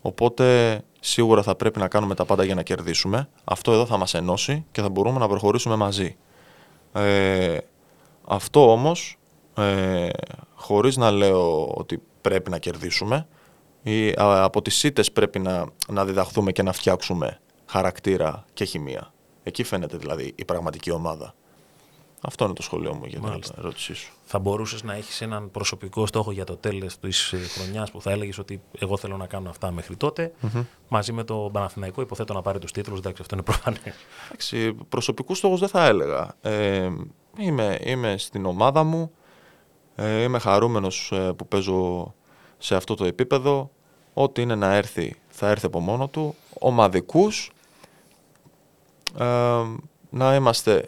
Οπότε 0.02 0.80
σίγουρα 1.00 1.44
θα 1.44 1.56
πρέπει 1.56 1.80
να 1.80 1.88
κάνουμε 1.88 2.16
τα 2.16 2.26
πάντα 2.26 2.44
για 2.44 2.56
να 2.56 2.64
κερδίσουμε. 2.64 3.30
Αυτό 3.44 3.72
εδώ 3.72 3.86
θα 3.86 3.98
μας 3.98 4.14
ενώσει 4.14 4.66
και 4.72 4.82
θα 4.82 4.90
μπορούμε 4.90 5.20
να 5.20 5.28
προχωρήσουμε 5.28 5.76
μαζί. 5.76 6.16
Ε, 6.94 7.58
αυτό 8.28 8.72
όμως, 8.72 9.18
ε, 9.58 10.10
χωρίς 10.56 10.98
να 10.98 11.12
λέω 11.12 11.68
ότι 11.68 12.02
πρέπει 12.22 12.50
να 12.50 12.58
κερδίσουμε, 12.58 13.28
ή, 13.84 14.10
α, 14.10 14.44
από 14.44 14.62
τις 14.62 14.84
ήττες 14.84 15.12
πρέπει 15.12 15.40
να, 15.40 15.66
να 15.88 16.06
διδαχθούμε 16.06 16.52
και 16.52 16.64
να 16.64 16.72
φτιάξουμε 16.72 17.40
χαρακτήρα 17.66 18.46
και 18.54 18.66
χημεία. 18.66 19.14
Εκεί 19.44 19.64
φαίνεται 19.64 19.98
δηλαδή 19.98 20.34
η 20.36 20.46
πραγματική 20.46 20.92
ομάδα. 20.92 21.34
Αυτό 22.26 22.46
είναι 22.46 22.54
το 22.54 22.62
σχολείο 22.62 22.94
μου 22.94 23.06
για 23.06 23.20
την 23.20 23.30
Μάλιστα. 23.30 23.56
ερώτησή 23.58 23.94
σου. 23.94 24.14
Θα 24.26 24.40
μπορούσες 24.40 24.84
να 24.84 24.94
έχεις 24.94 25.22
έναν 25.22 25.52
προσωπικό 25.52 26.06
στόχο 26.06 26.32
για 26.32 26.44
το 26.44 26.58
τέλος 26.58 27.00
της 27.00 27.34
χρονιάς 27.58 27.92
που 27.92 28.02
θα 28.02 28.12
έλεγες 28.12 28.38
ότι 28.38 28.62
εγώ 28.80 28.98
θέλω 28.98 29.18
να 29.18 29.28
κάνω 29.28 29.50
αυτά 29.50 29.72
μέχρι 29.72 29.96
τότε. 29.96 30.34
Μαζί 30.88 31.12
με 31.12 31.24
το 31.24 31.50
Παναθηναϊκό, 31.52 32.02
υποθέτω 32.02 32.34
να 32.34 32.42
πάρει 32.42 32.60
τους 32.60 32.72
τίτλους. 32.72 33.00
Εντάξει, 33.00 33.22
αυτό 33.22 33.36
είναι 33.36 33.44
προφανές. 33.44 33.82
Εντάξει, 34.26 34.74
προσωπικούς 34.90 35.38
στόχους 35.38 35.60
δεν 35.60 35.70
θα 35.70 35.86
έλεγα. 35.86 36.36
Ε, 36.42 36.90
είμαι, 37.38 37.80
είμαι 37.84 38.18
στην 38.18 38.46
ομάδα 38.46 38.84
μου, 38.84 39.12
ε, 39.96 40.22
είμαι 40.22 40.40
χαρούμενος 40.40 41.12
ε, 41.12 41.34
που 41.34 41.48
παίζω 41.48 42.14
σε 42.58 42.76
αυτό 42.76 42.96
το 42.96 43.06
επίπεδο. 43.06 43.72
Ό,τι 44.14 44.42
είναι 44.42 44.56
να 44.56 44.74
έρθει, 44.74 45.16
θα 45.28 45.50
έρθει 45.50 45.66
από 45.66 45.80
μόνο 45.80 46.08
του. 46.08 46.36
Ομαδικούς, 46.60 47.52
ε, 49.20 49.62
να 50.10 50.36
είμαστε 50.36 50.88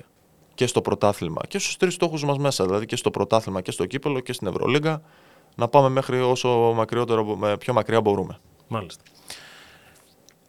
και 0.55 0.67
στο 0.67 0.81
πρωτάθλημα 0.81 1.41
και 1.47 1.59
στους 1.59 1.77
τρεις 1.77 1.93
στόχους 1.93 2.23
μας 2.25 2.37
μέσα, 2.37 2.65
δηλαδή 2.65 2.85
και 2.85 2.95
στο 2.95 3.11
πρωτάθλημα 3.11 3.61
και 3.61 3.71
στο 3.71 3.85
κύπελο 3.85 4.19
και 4.19 4.33
στην 4.33 4.47
Ευρωλίγκα, 4.47 5.01
να 5.55 5.67
πάμε 5.67 5.89
μέχρι 5.89 6.21
όσο 6.21 6.49
μακριότερο, 6.75 7.35
με- 7.35 7.57
πιο 7.57 7.73
μακριά 7.73 8.01
μπορούμε. 8.01 8.37
Μάλιστα. 8.67 9.03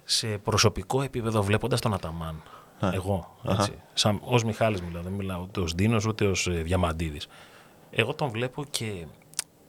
Σε 0.04 0.26
προσωπικό 0.26 1.02
επίπεδο, 1.02 1.42
βλέποντας 1.42 1.80
τον 1.80 1.94
Αταμάν, 1.94 2.42
Ναι. 2.80 2.90
εγώ, 2.94 3.36
έτσι, 3.48 3.72
σαν, 3.94 4.20
ως 4.24 4.44
Μιχάλης 4.44 4.80
μιλάω, 4.82 5.02
δεν 5.02 5.12
μιλάω 5.12 5.40
ούτε 5.42 5.60
ως 5.60 5.72
Δίνος 5.72 6.06
ούτε 6.06 6.26
ως 6.26 6.46
ε, 6.46 6.50
Διαμαντίδης. 6.50 7.28
Εγώ 7.90 8.14
τον 8.14 8.28
βλέπω 8.30 8.64
και 8.70 9.06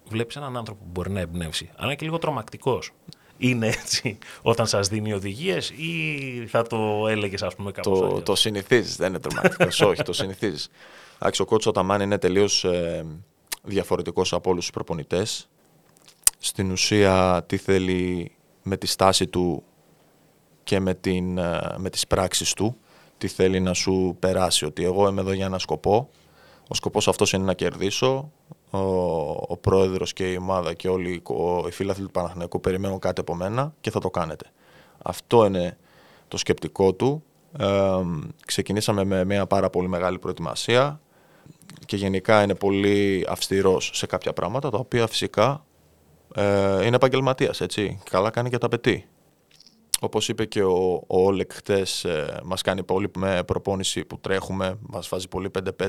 βλέπεις 0.10 0.36
έναν 0.36 0.58
άνθρωπο 0.58 0.84
που 0.84 0.90
μπορεί 0.92 1.12
να 1.12 1.20
εμπνεύσει, 1.20 1.70
αλλά 1.76 1.86
είναι 1.86 1.96
και 1.96 2.06
λίγο 2.06 2.18
τρομακτικός. 2.18 2.92
Είναι 3.38 3.68
έτσι 3.68 4.18
όταν 4.42 4.68
σας 4.68 4.88
δίνει 4.88 5.14
οδηγίες 5.14 5.70
ή 5.70 6.46
θα 6.48 6.64
το 6.64 7.08
έλεγες 7.08 7.44
ας 7.44 7.56
πούμε 7.56 7.72
κάπως 7.72 8.00
Το, 8.00 8.06
αλλιώς; 8.06 8.24
το 8.24 8.36
συνηθίζεις, 8.36 8.96
δεν 8.96 9.10
είναι 9.10 9.20
τρομακτικός. 9.20 9.82
όχι, 9.90 10.04
το 10.04 10.14
συνηθίζεις. 10.14 10.70
Εντάξει, 11.20 11.42
ο 11.42 11.46
κότσος 11.46 11.72
Οταμάν 11.72 12.02
είναι 12.02 12.18
τελείως 12.18 12.64
ε, 12.64 13.06
διαφορετικός 13.64 14.34
από 14.34 14.50
όλους 14.50 14.62
τους 14.62 14.74
προπονητές. 14.74 15.50
Στην 16.40 16.72
ουσία, 16.72 17.44
τι 17.48 17.58
θέλει 17.58 18.32
με 18.64 18.78
τη 18.78 18.88
στάση 18.88 19.28
του 19.28 19.64
και 20.64 20.80
με, 20.80 20.94
την, 20.94 21.38
ε, 21.38 21.76
με 21.78 21.90
τις 21.90 22.08
πράξεις 22.08 22.54
του, 22.54 22.78
τι 23.18 23.28
θέλει 23.28 23.60
να 23.60 23.74
σου 23.74 24.16
περάσει, 24.20 24.66
ότι 24.66 24.84
εγώ 24.84 25.08
είμαι 25.08 25.22
εδώ 25.22 25.32
για 25.32 25.46
ένα 25.46 25.60
σκοπό, 25.60 26.10
ο 26.68 26.76
σκοπός 26.76 27.08
αυτός 27.08 27.34
είναι 27.34 27.44
να 27.44 27.54
κερδίσω, 27.54 28.32
ο, 28.70 28.80
ο 29.48 29.58
πρόεδρος 29.62 30.14
και 30.14 30.32
η 30.32 30.36
ομάδα 30.36 30.74
και 30.74 30.90
όλοι 30.90 31.12
οι 31.12 31.20
κο- 31.20 31.66
οι 31.68 31.72
φίλαθλοι 31.72 32.06
του 32.06 32.12
Παναθηναϊκού 32.12 32.60
περιμένουν 32.60 33.00
κάτι 33.00 33.22
από 33.22 33.36
μένα 33.36 33.74
και 33.82 33.92
θα 33.92 34.00
το 34.00 34.10
κάνετε. 34.10 34.46
Αυτό 35.04 35.46
είναι 35.46 35.78
το 36.28 36.38
σκεπτικό 36.38 36.94
του. 36.94 37.24
Ε, 37.60 38.02
ξεκινήσαμε 38.46 39.04
με 39.04 39.26
μια 39.26 39.46
πάρα 39.46 39.70
πολύ 39.70 39.88
μεγάλη 39.88 40.20
προετοιμασία 40.20 41.00
και 41.86 41.96
γενικά 41.96 42.44
είναι 42.44 42.56
πολύ 42.56 43.26
αυστηρός 43.30 43.92
σε 43.94 44.06
κάποια 44.06 44.34
πράγματα, 44.34 44.70
τα 44.70 44.78
οποία 44.78 45.08
φυσικά 45.08 45.66
ε, 46.36 46.86
είναι 46.86 46.96
επαγγελματίας, 46.96 47.62
έτσι. 47.62 48.00
Καλά 48.10 48.30
κάνει 48.30 48.50
και 48.50 48.58
τα 48.58 48.66
απαιτεί. 48.66 49.08
Όπως 50.00 50.30
είπε 50.30 50.46
και 50.46 50.64
ο, 50.64 51.04
ο 51.08 51.22
Όλεκ 51.22 51.54
χτες, 51.54 52.04
ε, 52.04 52.40
μας 52.44 52.62
κάνει 52.62 52.84
πολύ 52.84 53.12
με 53.18 53.44
προπόνηση 53.44 54.06
που 54.06 54.20
τρέχουμε, 54.20 54.78
μας 54.82 55.08
βάζει 55.08 55.28
πολύ 55.28 55.52
5-5. 55.80 55.88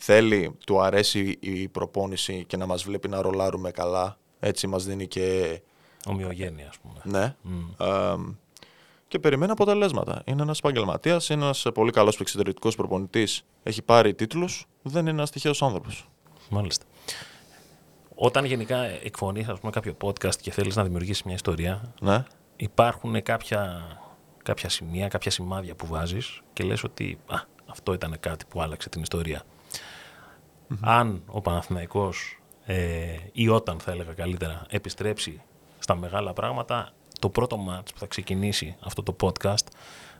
Θέλει, 0.00 0.56
του 0.66 0.80
αρέσει 0.80 1.36
η 1.40 1.68
προπόνηση 1.68 2.44
και 2.44 2.56
να 2.56 2.66
μας 2.66 2.82
βλέπει 2.84 3.08
να 3.08 3.22
ρολάρουμε 3.22 3.70
καλά. 3.70 4.18
Έτσι 4.40 4.66
μας 4.66 4.84
δίνει 4.84 5.06
και 5.06 5.60
Ομοιογένεια, 6.06 6.68
ας 6.68 6.78
πούμε. 6.78 7.00
ναι. 7.04 7.34
Ε, 7.86 8.14
και 9.08 9.18
περιμένει 9.18 9.50
αποτελέσματα. 9.52 10.22
Είναι 10.24 10.42
ένας 10.42 10.58
επαγγελματίας, 10.58 11.28
είναι 11.28 11.44
ένας 11.44 11.66
πολύ 11.74 11.90
καλός 11.90 12.20
εξωτερικό 12.20 12.70
προπονητής. 12.74 13.42
Έχει 13.62 13.82
πάρει 13.82 14.14
τίτλους. 14.14 14.66
Δεν 14.82 15.00
είναι 15.00 15.10
ένα 15.10 15.26
τυχαίο 15.28 15.52
άνθρωπος. 15.60 16.08
Μάλιστα. 16.48 16.84
Όταν 18.14 18.44
γενικά 18.44 18.82
εκφωνείς 18.84 19.48
ας 19.48 19.58
πούμε, 19.58 19.72
κάποιο 19.72 19.96
podcast 20.02 20.36
και 20.40 20.50
θέλεις 20.50 20.76
να 20.76 20.82
δημιουργήσεις 20.84 21.22
μια 21.22 21.34
ιστορία, 21.34 21.94
Ναι. 22.00 22.24
υπάρχουν 22.56 23.22
κάποια, 23.22 23.82
κάποια 24.42 24.68
σημεία, 24.68 25.08
κάποια 25.08 25.30
σημάδια 25.30 25.74
που 25.74 25.86
βάζεις 25.86 26.40
και 26.52 26.64
λες 26.64 26.84
ότι 26.84 27.18
α, 27.26 27.36
αυτό 27.66 27.92
ήταν 27.92 28.16
κάτι 28.20 28.44
που 28.48 28.60
άλλαξε 28.62 28.88
την 28.88 29.02
ιστορια 30.70 30.98
Αν 30.98 31.22
ο 31.26 31.40
Παναθηναϊκός 31.40 32.40
ε, 32.64 33.16
ή 33.32 33.48
όταν 33.48 33.78
θα 33.78 33.90
έλεγα 33.90 34.12
καλύτερα 34.12 34.66
επιστρέψει 34.70 35.42
στα 35.78 35.94
μεγάλα 35.94 36.32
πράγματα, 36.32 36.92
το 37.18 37.28
πρώτο 37.28 37.56
μάτς 37.56 37.92
που 37.92 37.98
θα 37.98 38.06
ξεκινήσει 38.06 38.76
αυτό 38.80 39.02
το 39.02 39.16
podcast 39.20 39.66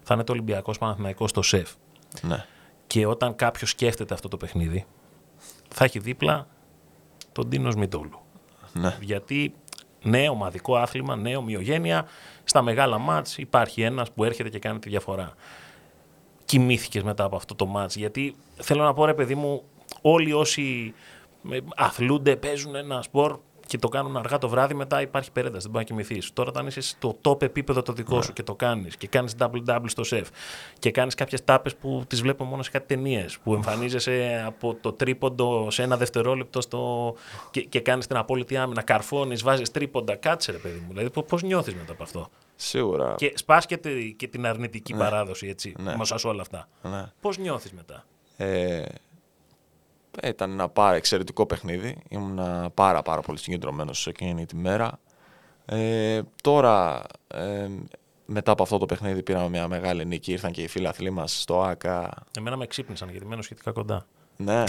θα 0.02 0.14
είναι 0.14 0.25
το 0.25 0.33
Ολυμπιακός 0.33 0.78
Παναθηναϊκός 0.78 1.31
στο 1.31 1.43
ΣΕΦ. 1.43 1.73
ναι. 2.23 2.45
Και 2.87 3.07
όταν 3.07 3.37
κάποιος 3.37 3.71
σκέφτεται 3.71 4.14
αυτό 4.14 4.28
το 4.28 4.37
παιχνίδι, 4.37 4.87
θα 5.69 5.85
έχει 5.85 5.99
δίπλα 5.99 6.47
τον 7.33 7.49
Τίνο 7.49 7.73
Μητόλου. 7.76 8.21
Ναι. 8.73 8.97
Γιατί 9.00 9.55
ναι, 10.02 10.28
ομαδικό 10.28 10.76
άθλημα, 10.76 11.17
ναι, 11.17 11.37
ομοιογένεια. 11.37 12.07
Στα 12.45 12.62
μεγάλα 12.62 12.99
μάτς 12.99 13.38
υπάρχει 13.38 13.83
ένας 13.83 14.12
που 14.12 14.25
έρχεται 14.25 14.49
και 14.49 14.59
κάνει 14.59 14.78
τη 14.78 14.88
διαφορά. 14.88 15.35
Κοιμήθηκες 16.45 17.02
μετά 17.02 17.25
από 17.25 17.37
αυτό 17.37 17.55
το 17.55 17.67
μάτς, 17.67 17.97
γιατί 17.97 18.37
θέλω 18.57 18.83
να 18.83 18.95
πω 18.95 19.05
ρε 19.05 19.14
παιδί 19.14 19.35
μου, 19.35 19.62
όλοι 20.02 20.33
όσοι 20.33 20.95
ε, 21.50 21.59
αθλούνται, 21.76 22.37
παίζουν 22.37 22.75
ένα 22.75 23.02
σπορ, 23.02 23.38
και 23.67 23.78
το 23.78 23.88
κάνουν 23.88 24.17
αργά 24.17 24.38
το 24.38 24.49
βράδυ, 24.49 24.75
μετά 24.75 25.00
υπάρχει 25.00 25.33
περένταση, 25.33 25.62
δεν 25.62 25.71
μπορεί 25.71 25.85
να 25.85 25.90
κοιμηθείς. 25.90 26.33
Τώρα, 26.33 26.49
όταν 26.49 26.67
είσαι 26.67 26.81
στο 26.81 27.19
top 27.23 27.43
επίπεδο 27.43 27.83
το 27.83 27.93
δικό 27.93 28.23
σου 28.23 28.33
και 28.33 28.43
το 28.43 28.55
κάνεις 28.55 28.97
και 28.97 29.07
κάνεις 29.07 29.35
double-double 29.38 29.85
στο 29.87 30.05
σεφ 30.05 30.28
και 30.78 30.90
κάνεις 30.90 31.14
κάποιες 31.14 31.45
τάπες 31.45 31.76
που 31.76 32.05
τις 32.07 32.23
βλέπω 32.23 32.45
μόνο 32.45 32.62
σε 32.62 32.71
κάτι 32.71 32.87
ταινίες, 32.87 33.38
που 33.38 33.55
εμφανίζεσαι 33.55 34.43
από 34.47 34.75
το 34.81 34.93
τρίποντο 34.93 35.71
σε 35.71 35.83
ένα 35.83 35.97
δευτερόλεπτο 35.97 36.61
στο... 36.61 37.14
και, 37.50 37.61
και 37.61 37.81
κάνεις 37.81 38.07
την 38.07 38.17
απόλυτη 38.17 38.57
άμυνα, 38.57 38.83
καρφώνεις, 38.83 39.43
βάζεις 39.43 39.71
τρίποντα, 39.71 40.17
κάτσε 40.17 40.52
ρε 40.52 40.59
παιδί 40.59 40.78
μου. 40.78 40.87
Δηλαδή, 40.88 41.23
πώς 41.28 41.43
νιώθεις 41.43 41.75
μετά 41.75 41.93
από 41.93 42.02
αυτό; 42.02 42.31
Σίγουρα. 42.57 43.14
Και 43.17 43.33
σπάς 43.37 43.67
και, 43.67 43.76
τη- 43.76 44.12
και 44.12 44.28
την 44.28 44.47
αρνητική 44.47 44.95
παράδοση, 44.95 45.47
έτσι, 45.47 45.75
Ναι. 45.78 45.97
μέσα 45.97 46.19
σε 46.19 46.26
όλα 46.28 46.40
αυτά. 46.40 46.69
Ναι. 46.83 47.05
Πώς 47.21 47.38
νιώθεις 47.38 47.73
μετά; 47.73 48.05
Ε, 48.37 48.76
ε, 48.76 48.85
ήταν 50.23 50.51
ένα 50.51 50.69
πάρα 50.69 50.97
εξαιρετικό 50.97 51.47
παιχνίδι. 51.47 51.97
Ήμουν 52.09 52.71
πάρα 52.75 53.03
πάρα 53.03 53.21
πολύ 53.21 53.39
συγκεντρωμένος 53.39 54.07
εκείνη 54.07 54.47
τη 54.47 54.57
μέρα. 54.57 54.99
Ε, 55.67 56.21
τώρα, 56.43 57.03
ε, 57.29 57.69
μετά 58.27 58.53
από 58.53 58.63
αυτό 58.63 58.79
το 58.79 58.87
παιχνίδι 58.87 59.23
πήραμε 59.23 59.49
μια 59.49 59.69
μεγάλη 59.69 60.05
νίκη. 60.05 60.33
Ήρθαν 60.33 60.53
και 60.53 60.63
οι 60.63 60.69
φίλαθλοί 60.69 61.11
μας 61.11 61.41
στο 61.41 61.63
ΆΚΑ. 61.63 62.11
Εμένα 62.39 62.57
με 62.57 62.67
ξύπνησαν 62.67 63.11
γιατί 63.11 63.27
μένω 63.27 63.43
σχετικά 63.43 63.73
κοντά. 63.73 64.07
Ναι, 64.37 64.65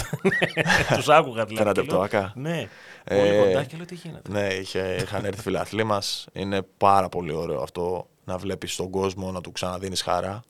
Τους 0.96 1.08
άκουγα 1.08 1.44
δηλαδή. 1.44 1.54
Φαίνατε 1.54 1.72
και 1.72 1.80
από 1.80 1.88
το 1.88 1.94
λέω, 1.94 2.02
ΑΚΑ. 2.04 2.32
Ναι, 2.36 2.68
Ε, 3.04 3.16
πολύ 3.16 3.38
κοντά 3.38 3.64
και 3.64 3.76
λέω 3.76 3.84
τι 3.84 3.94
γίνεται; 3.94 4.30
ναι 4.30 4.46
είχε, 4.46 4.96
είχαν 5.00 5.24
έρθει 5.24 5.38
οι 5.38 5.42
φίλαθλοί 5.42 5.84
μας. 5.84 6.26
Είναι 6.32 6.62
πάρα 6.76 7.08
πολύ 7.08 7.32
ωραίο 7.32 7.62
αυτό 7.62 8.08
να 8.24 8.38
βλέπεις 8.38 8.76
τον 8.76 8.90
κόσμο, 8.90 9.30
να 9.30 9.40
του 9.40 9.52
ξαναδίνεις 9.52 10.02
χαρά. 10.02 10.42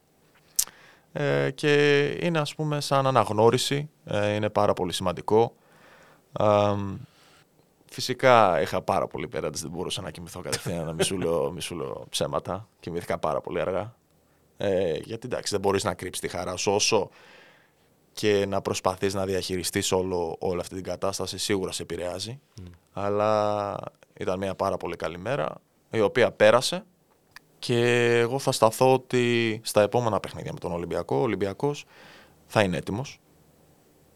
Ε, 1.13 1.51
και 1.51 2.05
είναι 2.21 2.39
ας 2.39 2.55
πούμε 2.55 2.81
σαν 2.81 3.07
αναγνώριση, 3.07 3.91
ε, 4.05 4.35
είναι 4.35 4.51
πάρα 4.51 4.73
πολύ 4.73 4.93
σημαντικό. 4.93 5.55
Α, 6.33 6.75
φυσικά 7.91 8.61
είχα 8.61 8.83
πάρα 8.83 9.07
πολύ 9.07 9.29
πέραντες, 9.29 9.61
δεν 9.61 9.71
μπορούσα 9.71 10.03
να 10.03 10.11
κοιμηθώ 10.11 10.41
κατευθείαν, 10.41 10.87
να 10.87 10.93
μη 10.93 11.03
σου 11.03 11.19
λέω, 11.19 11.51
μη 11.51 11.61
σου 11.61 11.75
λέω 11.77 12.07
ψέματα. 12.09 12.69
Κοιμήθηκα 12.81 13.19
πάρα 13.19 13.41
πολύ 13.41 13.61
αργά. 13.61 13.95
Ε, 14.57 14.93
γιατί 14.93 15.27
εντάξει 15.27 15.53
δεν 15.53 15.61
μπορείς 15.61 15.85
να 15.85 15.95
κρύψεις 15.95 16.23
τη 16.23 16.37
χαρά 16.37 16.57
σου 16.57 16.73
όσο 16.73 17.09
και 18.13 18.47
να 18.49 18.63
προσπαθείς 18.63 19.15
να 19.15 19.25
διαχειριστείς 19.25 19.93
όλο, 19.93 20.37
όλη 20.39 20.61
αυτή 20.61 20.75
την 20.75 20.85
κατάσταση 20.85 21.39
σίγουρα 21.39 21.73
σε 21.73 21.83
επηρεάζει. 21.83 22.41
Αλλά 22.93 23.77
ήταν 24.13 24.39
μια 24.39 24.55
πάρα 24.55 24.77
πολύ 24.77 24.97
καλή 24.97 25.19
μέρα 25.19 25.61
η 25.91 26.01
οποία 26.01 26.33
πέρασε 26.33 26.85
και 27.61 27.79
εγώ 28.19 28.39
θα 28.39 28.53
σταθώ 28.53 28.93
ότι 28.93 29.61
στα 29.65 29.83
επόμενα 29.83 30.21
παιχνίδια 30.21 30.53
με 30.53 30.59
τον 30.59 30.73
Ολυμπιακό, 30.73 31.17
ο 31.17 31.21
Ολυμπιακός 31.21 31.85
θα 32.47 32.63
είναι 32.63 32.77
έτοιμος. 32.77 33.21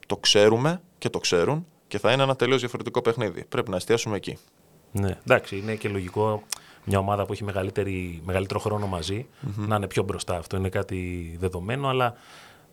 Το 0.07 0.17
ξέρουμε 0.17 0.83
και 0.99 1.09
το 1.11 1.19
ξέρουν 1.19 1.67
και 1.87 1.99
θα 1.99 2.13
είναι 2.13 2.23
ένα 2.23 2.37
τελείως 2.37 2.61
διαφορετικό 2.61 3.03
παιχνίδι. 3.03 3.45
Πρέπει 3.45 3.71
να 3.71 3.77
εστιάσουμε 3.77 4.17
εκεί. 4.17 4.39
Ναι, 4.93 5.19
εντάξει, 5.27 5.57
είναι 5.57 5.75
και 5.75 5.89
λογικό 5.89 6.43
μια 6.85 6.99
ομάδα 6.99 7.27
που 7.27 7.33
έχει 7.33 7.45
μεγαλύτερη, 7.45 8.23
μεγαλύτερο 8.25 8.61
χρόνο 8.61 8.87
μαζί 8.87 9.27
να 9.57 9.77
είναι 9.77 9.87
πιο 9.87 10.03
μπροστά. 10.03 10.37
Αυτό 10.37 10.57
είναι 10.57 10.69
κάτι 10.69 11.37
δεδομένο, 11.41 11.89
αλλά 11.89 12.15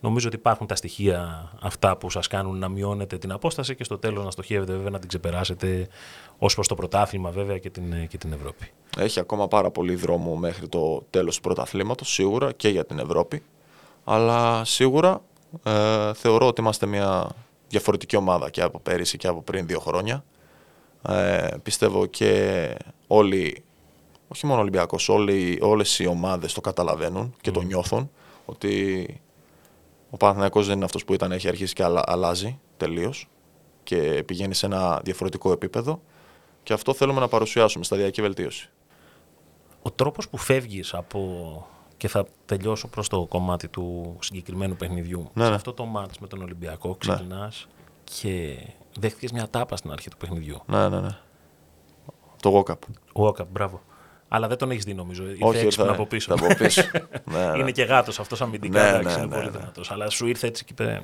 νομίζω 0.01 0.27
ότι 0.27 0.36
υπάρχουν 0.36 0.67
τα 0.67 0.75
στοιχεία 0.75 1.51
αυτά 1.62 1.98
που 1.98 2.10
σας 2.10 2.27
κάνουν 2.27 2.58
να 2.58 2.70
μειώνετε 2.70 3.17
την 3.17 3.31
απόσταση 3.31 3.75
και 3.75 3.84
στο 3.84 3.98
τέλος 3.98 4.25
να 4.25 4.31
στοχεύετε 4.31 4.72
βέβαια 4.72 4.89
να 4.89 5.00
την 5.00 5.08
ξεπεράσετε 5.08 5.88
ως 6.38 6.53
προς 6.53 6.67
το 6.67 6.75
πρωτάθλημα 6.75 7.29
βέβαια 7.29 7.58
και 7.58 7.70
την, 7.70 8.08
και 8.08 8.17
την 8.17 8.34
Ευρώπη. 8.34 8.72
Έχει 8.98 9.20
ακόμα 9.20 9.48
πάρα 9.48 9.72
πολύ 9.72 9.96
δρόμο 9.96 10.36
μέχρι 10.36 10.67
το 10.67 11.05
τέλος 11.10 11.36
του 11.36 11.41
πρωταθλήματος, 11.41 12.13
σίγουρα 12.13 12.51
και 12.51 12.70
για 12.70 12.86
την 12.86 13.00
Ευρώπη. 13.00 13.43
Αλλά 14.03 14.65
σίγουρα 14.65 15.22
ε, 15.63 16.13
θεωρώ 16.13 16.48
ότι 16.48 16.62
είμαστε 16.62 16.86
μια 16.86 17.29
διαφορετική 17.67 18.15
ομάδα 18.15 18.50
και 18.50 18.62
από 18.62 18.79
πέρυσι 18.79 19.17
και 19.17 19.27
από 19.27 19.41
πριν 19.41 19.65
δύο 19.67 19.79
χρόνια. 19.79 20.24
Ε, 21.08 21.48
πιστεύω 21.63 22.05
και 22.05 22.75
όλοι, 23.08 23.63
όχι 24.27 24.46
μόνο 24.46 24.58
ο 24.58 24.62
Ολυμπιακός, 24.62 25.10
όλοι, 25.10 25.60
όλες 25.62 26.00
οι 26.00 26.08
ομάδες 26.08 26.53
το 26.53 26.62
καταλαβαίνουν 26.62 27.36
και 27.41 27.51
το 27.51 27.62
νιώθουν 27.62 28.12
ότι 28.46 29.05
ο 30.13 30.18
Παναθηναϊκός 30.18 30.65
δεν 30.68 30.75
είναι 30.75 30.86
αυτός 30.86 31.06
που 31.06 31.13
ήταν, 31.13 31.32
έχει 31.32 31.48
αρχίσει 31.48 31.74
και 31.74 31.83
αλλα- 31.83 32.03
αλλάζει 32.05 32.59
τελείως 32.77 33.29
και 33.83 34.24
πηγαίνει 34.25 34.53
σε 34.53 34.66
ένα 34.66 35.01
διαφορετικό 35.03 35.51
επίπεδο 35.51 36.01
και 36.64 36.74
αυτό 36.74 36.94
θέλουμε 36.94 37.20
να 37.20 37.27
παρουσιάσουμε, 37.27 37.83
σταδιακή 37.83 38.22
βελτίωση. 38.22 38.70
Ο 39.81 39.92
τρόπος 39.92 40.29
που 40.29 40.38
φεύγεις 40.38 40.94
από 40.94 41.68
και 41.98 42.07
θα 42.07 42.25
τελειώσω 42.46 42.88
προς 42.88 43.07
το 43.07 43.25
κομμάτι 43.25 43.68
του 43.68 44.18
συγκεκριμένου 44.22 44.75
παιχνιδιού. 44.75 45.29
Ναι, 45.33 45.44
σε 45.44 45.50
ναι. 45.50 45.55
αυτό 45.55 45.74
το 45.74 45.85
μάτς 45.85 46.20
με 46.20 46.27
τον 46.27 46.42
Ολυμπιακό 46.42 46.96
ξεκινάς 46.96 47.68
και 48.03 48.57
δέχτηκες 49.00 49.31
μια 49.31 49.50
τάπα 49.50 49.75
στην 49.75 49.92
αρχή 49.92 50.09
του 50.09 50.18
παιχνιδιού. 50.18 50.62
Ναι, 50.66 50.90
ναι, 50.90 51.00
ναι. 51.00 51.18
Το 52.42 52.57
walk-up. 52.59 52.75
Ο 53.14 53.27
Όκαπ, 53.27 53.48
μπράβο. 53.51 53.81
Αλλά 54.33 54.48
δεν 54.48 54.57
τον 54.57 54.72
έχεις 54.72 54.83
δει 54.83 54.94
νομίζω. 54.94 55.24
Ήρθε 55.27 55.46
Όχι, 55.46 55.57
έξυπνα 55.65 55.83
ήρθε 55.85 55.96
από 55.96 56.05
πίσω. 56.07 56.33
από 56.33 56.48
πίσω. 56.57 56.81
ναι, 57.31 57.46
ναι. 57.51 57.57
Είναι 57.59 57.72
και 57.72 57.83
γάτος 57.83 58.20
αυτός 58.20 58.41
αμυντικά. 58.41 58.81
Ναι, 58.81 58.87
εντάξει, 58.98 59.05
ναι, 59.17 59.22
είναι 59.24 59.35
ναι, 59.35 59.35
πολύ 59.41 59.51
ναι. 59.51 59.57
δυνατός. 59.57 59.91
Αλλά 59.91 60.09
σου 60.09 60.27
ήρθε 60.27 60.48
έτσι 60.48 60.63
και 60.65 60.74
είπε. 60.74 61.01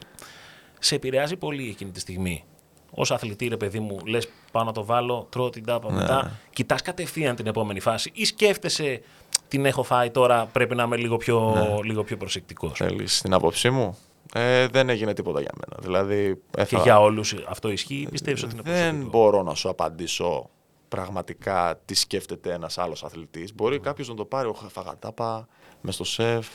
Σε 0.79 0.95
επηρεάζει 0.95 1.35
πολύ 1.35 1.69
εκείνη 1.69 1.91
τη 1.91 1.99
στιγμή. 1.99 2.43
Ω 2.91 3.01
αθλητή, 3.13 3.47
ρε 3.47 3.57
παιδί 3.57 3.79
μου, 3.79 3.99
λες 4.05 4.27
πάω 4.51 4.63
να 4.63 4.71
το 4.71 4.85
βάλω, 4.85 5.27
τρώω 5.31 5.49
την 5.49 5.65
τάπα 5.65 5.91
Ναι, 5.91 5.97
μετά. 5.99 6.31
Κοιτάς 6.53 6.81
κατευθείαν 6.81 7.35
την 7.35 7.47
επόμενη 7.47 7.79
φάση 7.79 8.11
ή 8.13 8.25
σκέφτεσαι 8.25 9.01
την 9.47 9.65
έχω 9.65 9.83
φάει 9.83 10.09
τώρα, 10.09 10.45
πρέπει 10.45 10.75
να 10.75 10.83
είμαι 10.83 10.97
λίγο 10.97 11.17
πιο, 11.17 11.53
Ναι. 11.55 11.83
λίγο 11.87 12.03
πιο 12.03 12.17
προσεκτικός. 12.17 12.77
Θέλεις 12.77 13.21
την 13.21 13.33
άποψή 13.33 13.69
μου; 13.69 13.97
Ε, 14.33 14.67
δεν 14.67 14.89
έγινε 14.89 15.13
τίποτα 15.13 15.41
για 15.41 15.51
μένα. 15.59 15.81
Δηλαδή, 15.83 16.35
Και 16.51 16.61
έφα- 16.61 16.81
για 16.81 16.99
όλους 17.01 17.35
αυτό 17.47 17.69
ισχύει, 17.71 18.07
πιστεύεις 18.11 18.43
ότι 18.43 18.53
είναι 18.53 18.61
δεν 18.63 18.73
προσεκτικό; 18.81 19.09
μπορώ 19.09 19.43
να 19.43 19.53
σου 19.53 19.69
απαντήσω 19.69 20.49
πραγματικά 20.87 21.79
τι 21.85 21.95
σκέφτεται 21.95 22.53
ένας 22.53 22.77
άλλος 22.77 23.03
αθλητής. 23.03 23.55
Μπορεί 23.55 23.79
κάποιος 23.79 24.09
να 24.09 24.15
το 24.15 24.25
πάρει, 24.25 24.47
όχι 24.47 24.65
φαγατάπα, 24.69 25.47
μες 25.81 25.93
στο 25.93 26.03
σεφ, 26.03 26.47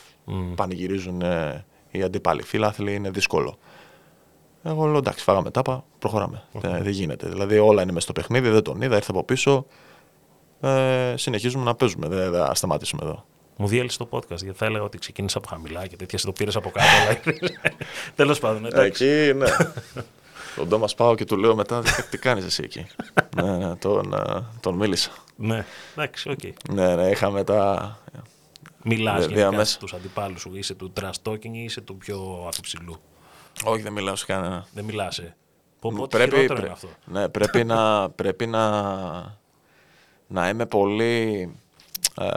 πανηγυρίζουν 0.55 1.21
ε, 1.21 1.65
οι 1.91 2.03
αντίπαλοι 2.03 2.43
φίλαθλοι, 2.43 2.93
είναι 2.93 3.09
δύσκολο. 3.09 3.57
Εγώ 4.63 4.85
λέω 4.85 4.97
εντάξει, 4.97 5.23
φάγαμε 5.23 5.51
τάπα, 5.51 5.85
προχωράμε. 5.99 6.43
Δεν, 6.51 6.83
δεν 6.83 6.91
γίνεται. 6.91 7.27
Δηλαδή 7.27 7.57
όλα 7.57 7.81
είναι 7.81 7.91
μέσα 7.91 8.03
στο 8.03 8.13
παιχνίδι, 8.13 8.49
δεν 8.49 8.61
τον 8.61 8.81
είδα, 8.81 8.95
ήρθε 8.95 9.11
από 9.11 9.23
πίσω. 9.23 9.65
Ε, 10.61 11.13
συνεχίζουμε 11.17 11.63
να 11.63 11.75
παίζουμε, 11.75 12.07
δεν 12.07 12.31
δεν 12.31 12.45
θα 12.45 12.55
σταματήσουμε 12.55 13.01
εδώ. 13.03 13.25
Μου 13.57 13.67
διέλυσε 13.67 13.97
το 13.97 14.07
podcast 14.11 14.41
γιατί 14.41 14.57
θα 14.57 14.65
έλεγα 14.65 14.83
ότι 14.83 14.97
ξεκίνησα 14.97 15.37
από 15.37 15.47
χαμηλά 15.47 15.87
και 15.87 15.95
τέτοια, 15.95 16.09
εσύ 16.11 16.25
το 16.25 16.31
πήρες 16.31 16.55
από 16.55 16.69
κάτω. 16.69 16.87
αλλά 17.07 17.37
Τέλος 18.15 18.39
πάντων, 18.39 18.65
εντάξει. 18.65 19.05
Εκεί, 19.05 19.37
ναι. 19.37 19.45
Τον 20.55 20.69
Τόμας 20.69 20.95
πάω 20.95 21.15
και 21.15 21.25
του 21.25 21.37
λέω 21.37 21.55
μετά, 21.55 21.81
«Τι- 21.81 22.03
τι 22.09 22.17
κάνεις 22.17 22.45
εσύ 22.45 22.63
εκεί; 22.63 22.85
ναι, 23.35 23.57
ναι, 23.57 23.75
τον, 23.75 24.13
ε, 24.13 24.43
τον 24.59 24.75
μίλησα. 24.75 25.11
Ναι, 25.35 25.65
εντάξει, 25.95 26.29
οκ. 26.29 26.39
Ναι, 26.73 26.95
ναι, 26.95 27.09
είχαμε 27.09 27.43
τα... 27.43 27.97
Μιλάς 28.85 29.13
Δε- 29.19 29.21
γενικά 29.21 29.35
διαμέσα. 29.49 29.73
στους 29.73 29.93
αντιπάλους 29.93 30.41
σου, 30.41 30.51
είσαι 30.55 30.73
του 30.73 30.93
trash 30.99 31.29
talking 31.29 31.51
ή 31.51 31.63
είσαι 31.63 31.81
του 31.81 31.97
πιο 31.97 32.45
αφ' 32.47 32.63
υψηλού; 32.63 32.95
Όχι, 33.63 33.81
δεν 33.81 33.93
μιλάω 33.93 34.15
σε 34.15 34.25
κανένα. 34.25 34.65
Δεν 34.73 34.83
μιλάς, 34.83 35.17
ε. 35.19 35.35
Πω, 35.79 35.91
πω, 35.95 36.07
τι 36.07 36.17
Πρέπει, 36.17 36.29
χειρότερο 36.35 36.53
πρέ- 36.53 36.63
είναι 36.63 36.71
αυτό. 36.73 36.87
Ναι, 37.05 37.29
πρέπει 37.29 37.63
να, 37.63 38.09
πρέπει 38.21 38.47
να, 38.47 38.71
να 40.27 40.49
είμαι 40.49 40.65
πολύ... 40.65 41.55
ε, 42.21 42.27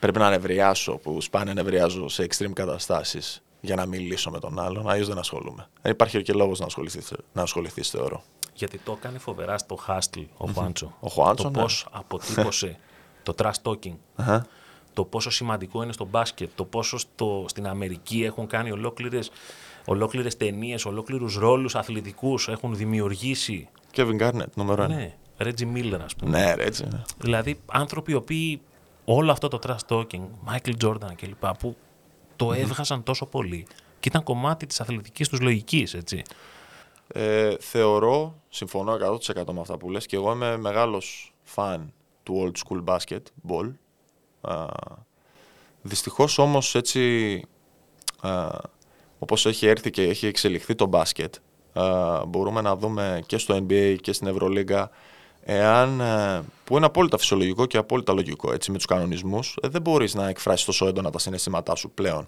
πρέπει 0.00 0.18
να 0.18 0.30
νευριάσω, 0.30 0.92
που 0.96 1.20
σπάνια 1.20 1.54
νευριάζω 1.54 2.08
σε 2.08 2.26
extreme 2.30 2.52
καταστάσεις 2.52 3.42
για 3.60 3.74
να 3.76 3.86
μιλήσω 3.86 4.30
με 4.30 4.38
τον 4.38 4.58
άλλον, 4.58 4.88
αλλιώς 4.90 5.08
δεν 5.08 5.18
ασχολούμαι. 5.18 5.68
Δεν 5.82 5.92
υπάρχει 5.92 6.22
και 6.22 6.32
λόγος 6.32 6.58
να 6.58 6.66
ασχοληθείς, 6.66 7.12
να 7.32 7.42
ασχοληθείς 7.42 7.88
θεωρώ. 7.90 8.22
Γιατί 8.54 8.78
το 8.78 8.96
έκανε 8.98 9.18
φοβερά 9.18 9.58
στο 9.58 9.78
Hustle 9.86 10.24
ο 10.36 10.46
Χουάντσο. 10.46 10.92
Ο 11.00 11.08
Χουάντσο, 11.08 11.42
Το 11.42 11.50
ναι. 11.50 11.62
πώς 11.62 11.86
αποτύπωσε 11.90 12.78
το 13.22 13.34
trash 13.38 13.62
talking. 13.62 13.96
Αχα. 14.14 14.46
Το 14.92 15.04
πόσο 15.04 15.30
σημαντικό 15.30 15.82
είναι 15.82 15.92
στο 15.92 16.04
μπάσκετ. 16.04 16.50
Το 16.54 16.64
πόσο 16.64 16.98
στο, 16.98 17.44
στην 17.48 17.66
Αμερική 17.66 18.24
έχουν 18.24 18.46
κάνει 18.46 18.70
ολόκληρες, 18.70 19.30
ολόκληρες 19.86 20.36
ταινίες, 20.36 20.84
ολόκληρους 20.84 21.36
ρόλους 21.36 21.74
αθλητικούς 21.74 22.48
έχουν 22.48 22.76
δημιουργήσει. 22.76 23.68
Kevin 23.96 24.20
Garnett, 24.20 24.52
νούμερο 24.54 24.82
ένα. 24.82 24.94
Ναι, 24.94 25.14
Reggie 25.38 25.76
Miller 25.76 26.00
ας 26.04 26.14
πούμε. 26.14 26.30
Ναι, 26.38 26.54
ρε, 26.54 26.64
έτσι. 26.64 26.84
ναι. 26.92 27.02
Δηλαδή 27.18 27.60
άνθρωποι 27.66 28.12
οι 28.12 28.14
οποίοι 28.14 28.60
όλο 29.04 29.32
αυτό 29.32 29.48
το 29.48 29.58
trash 29.66 29.96
talking, 29.96 30.22
Michael 30.48 30.84
Jordan 30.84 31.14
κλπ. 31.16 31.46
που 31.58 31.76
το 32.40 32.52
έβγαζαν 32.52 33.02
τόσο 33.02 33.26
πολύ 33.26 33.66
και 34.00 34.08
ήταν 34.08 34.22
κομμάτι 34.22 34.66
της 34.66 34.80
αθλητικής 34.80 35.28
τους 35.28 35.40
λογικής, 35.40 35.94
έτσι. 35.94 36.22
Ε, 37.08 37.56
θεωρώ, 37.60 38.40
συμφωνώ 38.48 38.92
100% 38.92 39.52
με 39.52 39.60
αυτά 39.60 39.76
που 39.76 39.90
λες 39.90 40.06
και 40.06 40.16
εγώ 40.16 40.32
είμαι 40.32 40.56
μεγάλος 40.56 41.34
φαν 41.42 41.92
του 42.22 42.52
old 42.52 42.58
school 42.68 42.84
basketball. 42.84 43.72
Α, 44.40 44.66
δυστυχώς 45.82 46.38
όμως 46.38 46.74
έτσι 46.74 47.42
α, 48.20 48.48
όπως 49.18 49.46
έχει 49.46 49.66
έρθει 49.66 49.90
και 49.90 50.02
έχει 50.02 50.26
εξελιχθεί 50.26 50.74
το 50.74 50.86
μπάσκετ 50.86 51.34
α, 51.72 52.26
μπορούμε 52.26 52.60
να 52.60 52.76
δούμε 52.76 53.22
και 53.26 53.38
στο 53.38 53.56
NBA 53.56 53.96
και 54.00 54.12
στην 54.12 54.26
Ευρωλίγκα 54.26 54.90
εάν, 55.42 56.00
ε, 56.00 56.42
που 56.64 56.76
είναι 56.76 56.86
απόλυτα 56.86 57.18
φυσιολογικό 57.18 57.66
και 57.66 57.76
απόλυτα 57.76 58.12
λογικό 58.12 58.52
έτσι, 58.52 58.70
με 58.70 58.76
τους 58.76 58.86
κανονισμούς 58.86 59.56
ε, 59.62 59.68
δεν 59.68 59.82
μπορείς 59.82 60.14
να 60.14 60.28
εκφράσεις 60.28 60.66
τόσο 60.66 60.86
έντονα 60.86 61.10
τα 61.10 61.18
συναισθήματά 61.18 61.74
σου 61.74 61.90
πλέον 61.90 62.26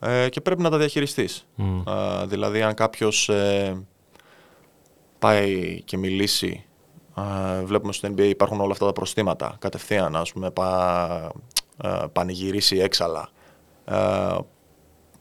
ε, 0.00 0.28
και 0.28 0.40
πρέπει 0.40 0.62
να 0.62 0.70
τα 0.70 0.78
διαχειριστείς. 0.78 1.46
Α, 1.90 2.26
δηλαδή 2.26 2.62
αν 2.62 2.74
κάποιος 2.74 3.28
ε, 3.28 3.82
πάει 5.18 5.82
και 5.84 5.96
μιλήσει 5.96 6.64
Ε, 7.58 7.64
βλέπουμε 7.64 7.92
στο 7.92 8.08
NBA 8.08 8.20
υπάρχουν 8.28 8.60
όλα 8.60 8.72
αυτά 8.72 8.86
τα 8.86 8.92
προστήματα 8.92 9.56
κατευθείαν, 9.58 10.16
ας 10.16 10.32
πούμε, 10.32 10.50
πα, 10.50 11.32
ε, 11.84 11.88
πανηγυρίσει 12.12 12.78
έξαλα, 12.78 13.28
ε, 13.84 14.36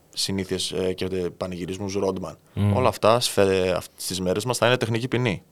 συνήθειες 0.09 0.71
ε, 0.71 0.93
και 0.93 1.07
πανηγυρισμούς 1.37 1.93
Ρόντμαν. 1.93 2.37
Όλα 2.75 2.87
αυτά 2.87 3.19
σφαι- 3.19 3.73
αυ- 3.75 3.91
στις 3.95 4.21
μέρες 4.21 4.45
μας 4.45 4.57
θα 4.57 4.65
είναι 4.67 4.77
τεχνική 4.77 5.07
ποινή. 5.07 5.43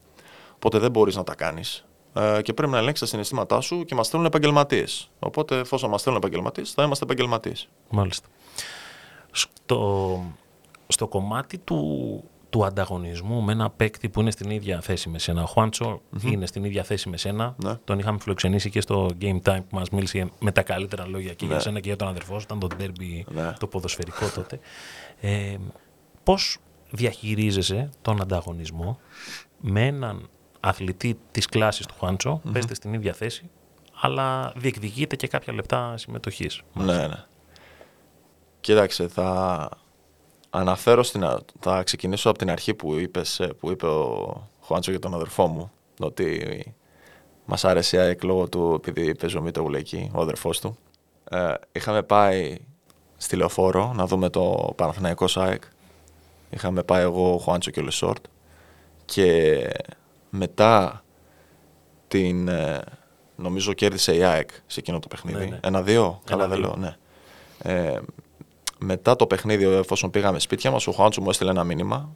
Οπότε 0.63 0.79
δεν 0.79 0.91
μπορείς 0.91 1.15
να 1.15 1.23
τα 1.23 1.35
κάνεις. 1.35 1.85
Ε, 2.13 2.41
και 2.41 2.53
πρέπει 2.53 2.71
να 2.71 2.77
ελέγξεις 2.77 2.99
τα 2.99 3.05
συναισθήματά 3.05 3.61
σου 3.61 3.83
και 3.85 3.95
μας 3.95 4.07
στέλνουν 4.07 4.27
επαγγελματίες. 4.27 5.09
Οπότε, 5.19 5.57
εφόσον 5.57 5.89
μας 5.89 6.01
στέλνουν 6.01 6.21
επαγγελματίες, 6.23 6.71
θα 6.71 6.83
είμαστε 6.83 7.03
επαγγελματίες. 7.05 7.69
Μάλιστα. 7.89 8.27
Στο, 9.31 10.23
στο 10.87 11.07
κομμάτι 11.07 11.57
του, 11.57 12.23
του 12.49 12.65
ανταγωνισμού 12.65 13.41
με 13.41 13.51
ένα 13.51 13.69
παίκτη 13.69 14.09
που 14.09 14.21
είναι 14.21 14.31
στην 14.31 14.49
ίδια 14.49 14.81
θέση 14.81 15.09
με 15.09 15.19
σένα. 15.19 15.43
Ο 15.43 15.45
χουαντσο 15.45 16.01
είναι 16.25 16.45
στην 16.45 16.63
ίδια 16.63 16.83
θέση 16.83 17.09
με 17.09 17.17
σένα. 17.17 17.55
Ναι. 17.63 17.75
Τον 17.83 17.99
είχαμε 17.99 18.19
φιλοξενήσει 18.19 18.69
και 18.69 18.81
στο 18.81 19.09
Game 19.21 19.39
Time 19.43 19.59
που 19.69 19.75
μας 19.75 19.89
μίλησε 19.89 20.29
με 20.39 20.51
τα 20.51 20.61
καλύτερα 20.63 21.07
λόγια 21.07 21.33
και 21.33 21.45
για 21.45 21.55
Ναι. 21.55 21.61
σένα 21.61 21.79
και 21.79 21.87
για 21.87 21.95
τον 21.97 22.07
αδερφό 22.07 22.39
σου. 22.39 22.45
Ήταν 22.45 22.59
το 22.59 22.67
derby 22.79 23.21
Ναι. 23.33 23.53
το 23.59 23.67
ποδοσφαιρικό 23.67 24.29
τότε. 24.35 24.59
Ε, 25.21 25.55
πώς 26.23 26.57
διαχειρίζεσαι 26.91 27.89
τον 28.01 28.21
ανταγωνισμό 28.21 28.99
με 29.59 29.85
έναν 29.85 30.29
αθλητή 30.61 31.17
της 31.31 31.45
κλάσης 31.45 31.85
του 31.85 31.93
χουαντσο 31.97 32.41
παίζετε 32.51 32.73
στην 32.73 32.93
ίδια 32.93 33.13
θέση, 33.13 33.49
αλλά 34.01 34.53
διεκδικείτε 34.55 35.15
και 35.15 35.27
κάποια 35.27 35.53
λεπτά 35.53 35.97
συμμετοχής. 35.97 36.61
Ναι, 36.73 37.07
ναι. 37.07 37.25
Κοίταξε, 38.59 39.07
θα 39.07 39.69
αναφέρω 40.49 41.03
στην, 41.03 41.23
α- 41.23 41.41
θα 41.59 41.83
ξεκινήσω 41.83 42.29
από 42.29 42.37
την 42.37 42.51
αρχή 42.51 42.73
που, 42.73 42.95
είπες, 42.99 43.39
ε, 43.39 43.47
που 43.47 43.71
είπε 43.71 43.85
ο 43.85 44.47
Χουάντσο 44.61 44.91
για 44.91 44.99
τον 44.99 45.13
αδερφό 45.13 45.47
μου, 45.47 45.71
ότι 45.99 46.75
μας 47.45 47.65
άρεσε 47.65 47.97
η 47.97 47.99
ΑΕΚ 47.99 48.23
λόγω 48.23 48.49
του 48.49 48.73
επειδή 48.77 49.15
παίζει 49.15 49.37
ο 49.37 49.41
Μίτογλου 49.41 49.75
εκεί, 49.75 50.11
ο 50.13 50.21
αδερφός 50.21 50.59
του. 50.59 50.77
Ε, 51.29 51.53
είχαμε 51.71 52.03
πάει 52.03 52.57
στη 53.17 53.35
Λεωφόρο 53.35 53.93
να 53.95 54.05
δούμε 54.05 54.29
το 54.29 54.73
Παναθηναϊκός 54.75 55.37
ΑΕΚ. 55.37 55.63
Είχαμε 56.49 56.83
πάει 56.83 57.01
εγώ, 57.01 57.33
ο 57.33 57.37
Χουάντσο 57.37 57.71
και 57.71 57.79
ο 57.79 57.83
Λεσόρτ. 57.83 58.25
Και 59.05 59.57
μετά 60.31 61.03
την... 62.07 62.47
ε, 62.47 62.81
νομίζω 63.35 63.73
κέρδισε 63.73 64.15
η 64.15 64.23
ΑΕΚ 64.23 64.49
σε 64.65 64.79
εκείνο 64.79 64.99
το 64.99 65.07
παιχνίδι. 65.07 65.37
Ναι, 65.37 65.45
ναι. 65.45 65.59
Ένα-δύο, 65.63 66.21
καλά 66.25 66.47
δεν 66.47 66.57
Ένα-δύο. 66.57 66.75
λέω, 66.77 66.95
ναι. 67.63 67.73
Ε, 67.73 67.99
μετά 68.77 69.15
το 69.15 69.27
παιχνίδι, 69.27 69.65
εφόσον 69.65 70.09
πήγαμε 70.09 70.39
σπίτια 70.39 70.71
μας, 70.71 70.87
ο 70.87 70.91
Χουάντσο 70.91 71.21
μου 71.21 71.29
έστειλε 71.29 71.49
ένα 71.49 71.63
μήνυμα 71.63 72.15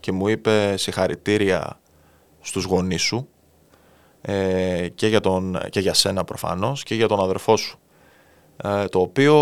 και 0.00 0.12
μου 0.12 0.28
είπε 0.28 0.76
συγχαρητήρια 0.76 1.80
στους 2.40 2.64
γονείς 2.64 3.02
σου 3.02 3.28
ε, 4.20 4.88
και, 4.94 5.06
για 5.06 5.20
τον, 5.20 5.58
και 5.70 5.80
για 5.80 5.94
σένα 5.94 6.24
προφανώς 6.24 6.82
και 6.82 6.94
για 6.94 7.08
τον 7.08 7.20
αδερφό 7.20 7.56
σου. 7.56 7.78
Ε, 8.56 8.84
το 8.84 9.00
οποίο 9.00 9.36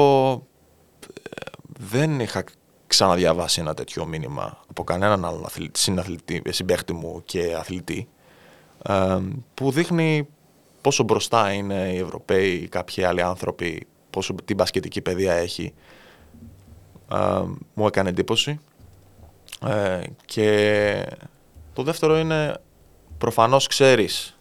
ε, 1.23 1.51
δεν 1.79 2.21
είχα 2.21 2.45
ξαναδιαβάσει 2.93 3.61
ένα 3.61 3.75
τέτοιο 3.75 4.07
μήνυμα 4.07 4.59
από 4.69 4.85
κανέναν 4.85 5.25
άλλον 5.25 5.45
αθλητή, 5.45 5.79
συναθλητή, 5.79 6.43
συμπαίχτη 6.49 6.93
μου 6.93 7.23
και 7.25 7.55
αθλητή 7.59 8.09
ε, 8.83 9.19
που 9.55 9.71
δείχνει 9.71 10.29
πόσο 10.81 11.03
μπροστά 11.05 11.53
είναι 11.53 11.93
οι 11.93 11.99
Ευρωπαίοι, 11.99 12.69
κάποιοι 12.69 13.05
άλλοι 13.05 13.23
άνθρωποι, 13.23 13.87
πόσο 14.11 14.35
την 14.45 14.57
μπασκετική 14.57 15.01
παιδεία 15.01 15.33
έχει. 15.33 15.75
Ε, 17.13 17.43
μου 17.75 17.87
έκανε 17.87 18.09
εντύπωση. 18.09 18.61
Ε, 19.67 20.01
και 20.25 21.07
το 21.73 21.83
δεύτερο 21.83 22.19
είναι 22.19 22.57
προφανώς 23.19 23.67
ξέρεις 23.67 24.39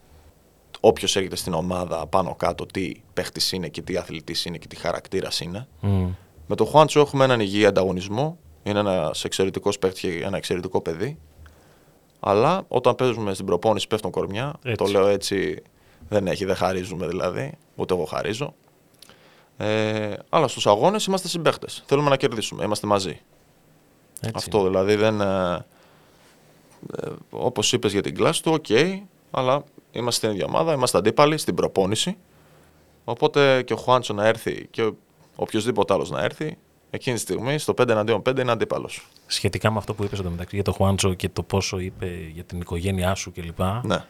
όποιος 0.80 1.16
έρχεται 1.16 1.36
στην 1.36 1.54
ομάδα 1.54 2.08
πάνω 2.08 2.36
κάτω 2.36 2.66
τι 2.66 2.92
παίχτης 3.14 3.52
είναι 3.52 3.68
και 3.68 3.82
τι 3.82 3.98
αθλητής 3.98 4.46
είναι 4.46 4.58
και 4.58 4.68
τι 4.68 4.76
χαρακτήρας 4.76 5.40
είναι. 5.40 5.68
Μμ. 5.80 6.10
Με 6.48 6.56
τον 6.56 6.68
Χουάντσο 6.68 7.00
έχουμε 7.00 7.24
έναν 7.24 7.40
υγιή 7.40 7.66
ανταγωνισμό. 7.66 8.38
Είναι 8.64 8.80
ένας 8.80 9.24
εξαιρετικός 9.24 9.80
παίχτης 9.80 10.02
και 10.02 10.24
ένα 10.24 10.38
εξαιρετικό 10.38 10.82
παιδί. 10.82 11.18
Αλλά 12.20 12.64
όταν 12.68 12.96
παίζουμε 12.96 13.34
στην 13.34 13.46
προπόνηση 13.46 13.88
πέφτουν 13.88 14.12
κορμιά. 14.12 14.54
Έτσι. 14.64 14.84
Το 14.84 14.92
λέω 14.92 15.08
έτσι, 15.08 15.64
δεν 16.10 16.28
έχει, 16.28 16.46
δεν 16.46 16.56
χαρίζουμε 16.56 17.08
δηλαδή. 17.08 17.58
Ούτε 17.76 17.94
εγώ 17.94 18.06
χαρίζω. 18.06 18.54
Ε, 19.58 20.14
αλλά 20.30 20.48
στους 20.48 20.68
αγώνες 20.68 21.06
είμαστε 21.06 21.28
συμπαίχτες. 21.28 21.84
Θέλουμε 21.86 22.10
να 22.10 22.18
κερδίσουμε. 22.18 22.64
Είμαστε 22.64 22.88
μαζί. 22.88 23.20
Έτσι. 24.22 24.34
Αυτό 24.36 24.64
δηλαδή 24.64 24.96
δεν. 24.96 25.22
Ε, 25.22 25.66
ε, 26.98 27.10
Όπως 27.30 27.74
είπες 27.74 27.92
για 27.92 28.02
την 28.02 28.16
κλάση 28.16 28.44
του, 28.44 28.52
οκ, 28.52 28.66
αλλά 29.32 29.64
είμαστε 29.92 30.12
στην 30.12 30.30
ίδια 30.30 30.46
ομάδα, 30.46 30.74
είμαστε 30.74 30.98
αντίπαλοι 30.98 31.38
στην 31.38 31.56
προπόνηση. 31.56 32.18
Οπότε 33.04 33.64
και 33.64 33.74
ο 33.74 33.78
Χουάντσο 33.78 34.14
να 34.14 34.28
έρθει 34.28 34.68
και 34.72 34.92
οποιοδήποτε 35.36 35.94
άλλος 35.94 36.10
να 36.10 36.24
έρθει, 36.24 36.58
εκείνη 36.90 37.16
τη 37.16 37.22
στιγμή 37.22 37.58
στο 37.58 37.74
5 37.82 37.90
εναντίον 37.90 38.22
5 38.30 38.40
είναι 38.40 38.52
αντίπαλος. 38.52 39.08
Σχετικά 39.28 39.72
με 39.72 39.78
αυτό 39.78 39.94
που 39.94 40.04
είπες 40.04 40.20
εδώ 40.20 40.30
μεταξύ 40.30 40.56
για 40.56 40.64
το 40.64 40.72
Χουάντσο 40.72 41.14
και 41.14 41.30
το 41.30 41.44
πόσο 41.44 41.80
είπε 41.80 42.08
για 42.34 42.44
την 42.44 42.60
οικογένειά 42.62 43.16
σου 43.16 43.32
κλπ. 43.32 43.60
Ναι. 43.84 44.04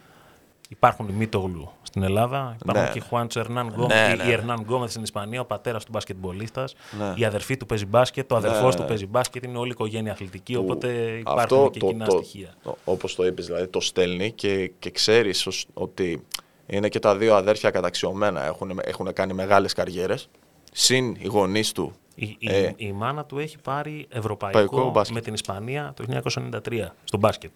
Υπάρχουν 0.68 1.08
οι 1.08 1.12
Μήτογλου 1.12 1.70
στην 1.82 2.02
Ελλάδα, 2.02 2.56
υπάρχουν 2.62 2.84
Ναι. 2.84 2.90
και 2.92 2.98
οι 2.98 3.02
Χουάντσο 3.08 3.40
Ερνανγκόμεθ, 3.40 3.88
Ναι, 4.06 4.12
οι- 4.12 4.16
ναι, 4.16 4.22
οι 4.22 4.26
ναι. 4.26 4.32
Ερνανγκόμεθ 4.32 4.90
στην 4.90 5.02
Ισπανία, 5.02 5.40
ο 5.40 5.44
πατέρας 5.44 5.84
του 5.84 5.90
μπασκετμπολίστας, 5.92 6.74
Ναι. 6.98 7.12
η 7.16 7.24
αδερφή 7.24 7.56
του 7.56 7.66
παίζει 7.66 7.86
μπάσκετ, 7.86 8.32
ο 8.32 8.36
αδερφός 8.36 8.74
Ναι. 8.74 8.80
του 8.80 8.86
παίζει 8.86 9.06
μπάσκετ, 9.06 9.44
είναι 9.44 9.58
όλη 9.58 9.68
η 9.68 9.72
οικογένεια 9.72 10.12
αθλητική, 10.12 10.54
Που 10.54 10.60
οπότε 10.62 10.88
υπάρχουν 11.18 11.70
και 11.70 11.80
κοινά 11.80 12.06
στοιχεία. 12.10 12.54
το, 12.62 12.76
όπως 12.84 13.14
το 13.14 13.26
είπες, 13.26 13.46
δηλαδή 13.46 13.66
το 13.68 13.80
στέλνει 13.80 14.30
και, 14.30 14.70
και 14.78 14.90
ξέρεις 14.90 15.46
ως- 15.46 15.66
ότι 15.74 16.24
είναι 16.66 16.88
και 16.88 16.98
τα 16.98 17.16
δύο 17.16 17.34
αδέρφια 17.34 17.70
καταξιωμένα, 17.70 18.44
έχουν, 18.44 18.80
έχουν 18.84 19.12
κάνει 19.12 19.32
μεγάλες 19.32 19.72
καριέρες, 19.72 20.28
συν 20.72 21.14
οι 21.18 21.26
γονείς 21.26 21.72
του. 21.72 21.92
Η, 22.14 22.36
η, 22.38 22.48
Ε. 22.50 22.72
η 22.76 22.92
μάνα 22.92 23.24
του 23.24 23.38
έχει 23.38 23.58
πάρει 23.58 24.06
ευρωπαϊκό 24.10 24.58
Ευρωπαϊκό 24.58 24.90
μπάσκετ. 24.90 25.14
με 25.16 25.20
την 25.20 25.34
Ισπανία 25.34 25.92
το 25.96 26.04
1993 26.08 26.86
στο 27.04 27.18
μπάσκετ. 27.18 27.50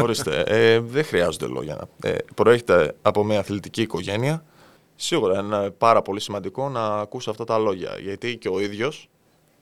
Ορίστε, 0.00 0.42
ε, 0.46 0.78
δεν 0.80 1.04
χρειάζονται 1.04 1.46
λόγια. 1.46 1.74
να- 2.00 2.10
Ε, 2.10 2.16
προέρχεται 2.34 2.94
από 3.02 3.24
μια 3.24 3.38
αθλητική 3.38 3.82
οικογένεια. 3.82 4.44
Σίγουρα 4.96 5.38
είναι 5.40 5.70
πάρα 5.70 6.02
πολύ 6.02 6.20
σημαντικό 6.20 6.68
να 6.68 6.86
ακούσει 6.86 7.30
αυτά 7.30 7.44
τα 7.44 7.58
λόγια, 7.58 7.96
γιατί 8.00 8.36
και 8.36 8.48
ο 8.48 8.60
ίδιος 8.60 9.08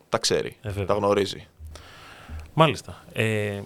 τα 0.09 0.19
ξέρει, 0.19 0.57
Ε, 0.63 0.69
βέβαια. 0.69 0.85
τα 0.87 0.95
γνωρίζει. 0.95 1.47
Μάλιστα. 2.55 3.05
Ε, 3.13 3.61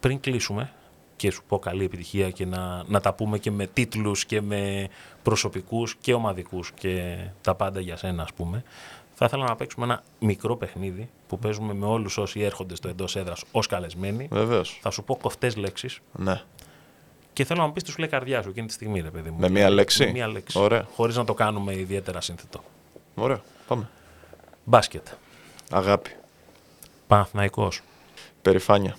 πριν 0.00 0.20
κλείσουμε 0.20 0.72
και 1.20 1.30
σου 1.30 1.42
πω 1.48 1.58
καλή 1.58 1.84
επιτυχία 1.84 2.30
και 2.30 2.46
να, 2.46 2.84
να 2.86 3.00
τα 3.00 3.12
πούμε 3.12 3.38
και 3.38 3.50
με 3.50 3.66
τίτλους 3.66 4.24
και 4.24 4.40
με 4.40 4.88
προσωπικούς 5.22 5.96
και 6.00 6.14
ομαδικούς 6.14 6.72
και 6.72 7.16
τα 7.40 7.54
πάντα 7.54 7.80
για 7.80 7.96
σένα 7.96 8.22
ας 8.22 8.32
πούμε, 8.32 8.62
θα 9.14 9.24
ήθελα 9.24 9.44
να 9.44 9.56
παίξουμε 9.56 9.84
ένα 9.84 10.02
μικρό 10.18 10.56
παιχνίδι 10.56 11.08
που 11.28 11.38
παίζουμε 11.38 11.74
με 11.74 11.86
όλους 11.86 12.18
όσοι 12.18 12.40
έρχονται 12.40 12.74
στο 12.74 12.88
εντός 12.88 13.16
έδρας 13.16 13.44
ως 13.52 13.66
καλεσμένοι. 13.66 14.28
Βεβαίως. 14.30 14.78
Θα 14.82 14.90
σου 14.90 15.04
πω 15.04 15.16
κοφτές 15.16 15.56
λέξεις 15.56 16.00
Ναι. 16.12 16.42
και 17.32 17.44
θέλω 17.44 17.60
να 17.60 17.66
μου 17.66 17.72
πεις 17.72 17.82
τι 17.82 17.90
σου 17.90 17.98
λέει 17.98 18.08
η 18.08 18.10
καρδιά 18.10 18.42
σου 18.42 18.48
εκείνη 18.48 18.66
τη 18.66 18.72
στιγμή, 18.72 19.00
ρε 19.00 19.10
παιδί 19.10 19.30
μου. 19.30 19.38
Με 19.38 19.48
μία 19.48 19.70
λέξη; 19.70 20.04
Με 20.04 20.10
μία 20.10 20.28
λέξη. 20.28 20.58
Ωραία. 20.58 20.86
Χωρίς 20.94 21.16
να 21.16 21.24
το 21.24 21.34
κάνουμε 21.34 21.74
ιδιαίτερα 21.74 22.20
σύνθετο. 22.20 22.64
Ωραία, 23.14 23.40
πάμε. 23.66 23.88
Μπάσκετ. 24.64 25.06
Αγάπη, 25.70 26.10
Παναθηναϊκός. 27.06 27.80
περηφάνεια, 28.42 28.96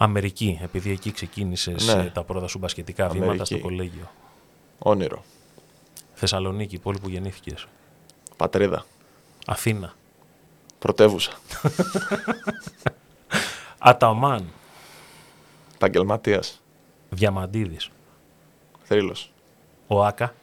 Αμερική, 0.00 0.58
επειδή 0.62 0.90
εκεί 0.90 1.12
ξεκίνησες 1.12 1.94
Ναι. 1.94 2.10
τα 2.10 2.22
πρώτα 2.24 2.46
σου 2.46 2.58
μπασκετικά 2.58 3.08
βήματα 3.08 3.30
Αμερική. 3.30 3.54
στο 3.54 3.58
κολέγιο. 3.58 4.10
όνειρο, 4.78 5.24
Θεσσαλονίκη, 6.14 6.74
η 6.74 6.78
πόλη 6.78 6.98
που 6.98 7.08
γεννήθηκες. 7.08 7.66
πατρίδα, 8.36 8.84
Αθήνα. 9.46 9.94
πρωτεύουσα, 10.78 11.32
Αταμάν. 13.78 14.48
επαγγελματίας, 15.74 16.60
Διαμαντίδης. 17.10 17.90
θρύλος, 18.82 19.32
Ο 19.86 20.04
Άκα. 20.04 20.34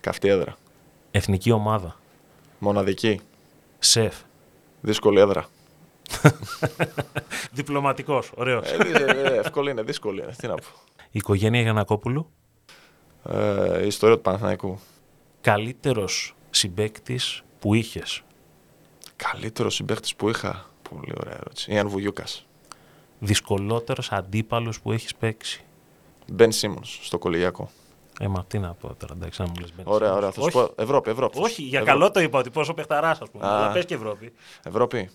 καυτή 0.00 0.28
έδρα, 0.28 0.56
Εθνική 1.10 1.50
ομάδα. 1.50 1.96
μοναδική, 2.58 3.20
Σεφ. 3.78 4.14
δύσκολη 4.80 5.20
έδρα. 5.20 5.46
Διπλωματικός. 7.52 8.30
Ωραίος. 8.34 8.70
Ε, 8.72 8.76
δι- 8.76 8.94
ε, 8.96 9.34
εύκολη 9.36 9.70
είναι, 9.70 9.82
δύσκολη 9.82 10.22
είναι. 10.22 10.32
Τι 10.38 10.46
να 10.46 10.54
πω. 10.54 10.64
Η 10.96 11.18
οικογένεια 11.18 11.60
Γιανακόπουλου; 11.60 12.30
Ε, 13.24 13.82
η 13.82 13.86
ιστορία 13.86 14.16
του 14.16 14.22
Παναθηναϊκού. 14.22 14.78
Καλύτερος 15.40 16.34
συμπέκτης 16.50 17.42
που 17.58 17.74
είχες; 17.74 18.22
Καλύτερος 19.16 19.74
συμπαίχτη 19.74 20.12
που 20.16 20.28
είχα; 20.28 20.66
Πολύ 20.90 21.12
ωραία 21.20 21.34
ερώτηση. 21.34 21.72
Ιαν 21.72 21.88
Βουγιούκας. 21.88 22.46
Δυσκολότερος 23.18 24.12
αντίπαλος 24.12 24.80
που 24.80 24.92
έχεις 24.92 25.14
παίξει; 25.14 25.64
Μπεν 26.32 26.52
Σίμονς 26.52 26.98
στο 27.02 27.18
κολεγιακό. 27.18 27.70
Ε, 28.20 28.28
μα 28.28 28.44
τι 28.44 28.58
να 28.58 28.72
πω 28.74 28.94
τώρα, 28.94 29.14
εντάξει, 29.16 29.40
να 29.42 29.48
μου 29.48 29.54
λες 29.60 29.72
Ben 29.78 29.82
Ωραία, 29.84 30.12
Simmons. 30.12 30.16
ωραία. 30.16 30.30
Θα 30.30 30.40
σου 30.40 30.46
Όχι, 30.46 30.52
πω 30.74 30.82
Ευρώπη, 30.82 31.10
Ευρώπη. 31.10 31.38
όχι, 31.40 31.62
για 31.62 31.78
Ευρώπη. 31.80 31.98
καλό 31.98 32.10
το 32.10 32.20
είπα 32.20 32.38
ότι 32.38 32.50
πόσο 32.50 32.74
παιχταράς, 32.74 33.20
ας 33.20 33.30
πούμε. 33.30 33.46
Α. 33.46 33.56
Αλλά 33.56 33.72
πες 33.72 33.84
και 33.84 33.94
Ευρώπη. 33.94 34.32
Ευρώπη. 34.62 35.10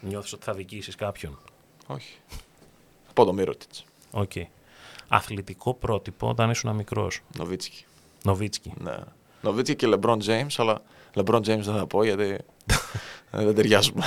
Νιώθεις 0.00 0.32
ότι 0.32 0.44
θα 0.44 0.52
αδικήσεις 0.52 0.94
κάποιον; 0.94 1.38
Όχι. 1.86 2.16
Από 3.10 3.24
το 3.24 3.32
Μίροτιτς. 3.32 3.84
Οκ. 4.10 4.32
αθλητικό 5.08 5.74
πρότυπο 5.74 6.28
όταν 6.28 6.50
ήσουν 6.50 6.74
μικρός. 6.74 7.20
Νοβίτσκι. 7.36 7.84
Νοβίτσκι. 8.22 8.72
Ναι. 8.80 8.96
Νοβίτσκι 9.40 9.76
και 9.76 9.88
LeBron 9.94 10.18
James, 10.26 10.54
αλλά 10.56 10.82
LeBron 11.14 11.36
James 11.38 11.42
δεν 11.42 11.76
θα 11.76 11.86
πω 11.86 12.04
γιατί 12.04 12.36
δεν 13.30 13.54
ταιριάζουμε. 13.54 14.04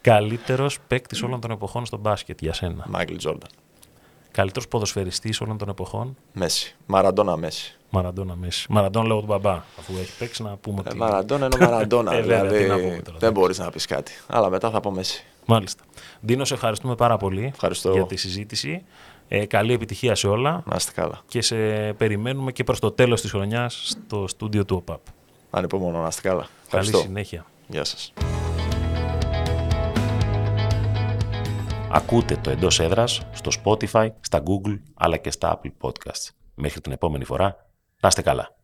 Καλύτερος 0.00 0.80
παίκτης 0.80 1.22
όλων 1.22 1.40
των 1.40 1.50
εποχών 1.50 1.86
στο 1.86 1.96
μπάσκετ 1.96 2.40
για 2.40 2.52
σένα. 2.52 2.84
Μάικλ 2.88 3.16
Τζόρνταν. 3.16 3.50
Καλύτερος 4.32 4.68
ποδοσφαιριστής 4.68 5.40
όλων 5.40 5.58
των 5.58 5.68
εποχών; 5.68 6.16
Μέση. 6.32 6.76
Μαραντόνα 6.86 7.36
Μέση. 7.36 7.74
Μαραντόνα 7.90 8.36
Μέση. 8.36 8.66
Μαραντόνα 8.70 9.06
λόγω 9.06 9.20
του 9.20 9.26
μπαμπά. 9.26 9.52
Αφού 9.78 9.92
έχει 10.00 10.16
παίξει 10.18 10.42
να 10.42 10.56
πούμε 10.56 10.82
Ε, 10.84 10.88
ότι. 10.88 10.96
Μαραντόνα 10.98 11.44
είναι 11.46 11.64
Μαραντόνα. 11.66 12.12
Ε, 12.16 12.20
βέβαια, 12.20 12.40
δηλαδή 12.44 12.62
τι 12.64 12.68
να 12.68 12.74
πούμε 12.74 12.88
τώρα, 12.88 13.00
δεν 13.02 13.14
εντάξει. 13.14 13.30
μπορείς 13.40 13.58
να 13.58 13.70
πεις 13.70 13.86
κάτι. 13.86 14.12
Αλλά 14.26 14.50
μετά 14.50 14.70
θα 14.70 14.80
πω 14.80 14.90
Μέση. 14.90 15.24
Μάλιστα. 15.46 15.84
Ντίνο, 16.26 16.44
σε 16.44 16.54
ευχαριστούμε 16.54 16.94
πάρα 16.94 17.16
πολύ 17.16 17.44
Ευχαριστώ. 17.44 17.92
για 17.92 18.06
τη 18.06 18.16
συζήτηση. 18.16 18.82
Ε, 19.28 19.46
καλή 19.46 19.72
επιτυχία 19.72 20.14
σε 20.14 20.26
όλα 20.28 20.62
Να 20.66 20.76
είστε 20.76 20.92
καλά. 20.94 21.20
και 21.28 21.42
σε 21.42 21.56
περιμένουμε 21.92 22.52
και 22.52 22.64
προς 22.64 22.78
το 22.78 22.90
τέλος 22.90 23.20
της 23.20 23.30
χρονιάς 23.30 23.82
στο 23.88 24.28
στούντιο 24.28 24.64
του 24.64 24.76
ΟΠΑΠ. 24.76 25.00
Ανυπομονώ, 25.50 26.00
να 26.00 26.06
είστε 26.08 26.28
καλά. 26.28 26.40
Καλή 26.42 26.50
Ευχαριστώ. 26.66 26.98
συνέχεια. 26.98 27.44
Γεια 27.68 27.84
σας. 27.84 28.12
Ακούτε 31.92 32.36
το 32.36 32.50
εντός 32.50 32.80
έδρας 32.80 33.20
στο 33.32 33.50
Spotify, 33.64 34.08
στα 34.20 34.42
Google 34.42 34.78
αλλά 34.94 35.16
και 35.16 35.30
στα 35.30 35.60
Apple 35.60 35.88
Podcasts. 35.88 36.28
Μέχρι 36.54 36.80
την 36.80 36.92
επόμενη 36.92 37.24
φορά, 37.24 37.66
να 38.00 38.08
είστε 38.08 38.22
καλά. 38.22 38.56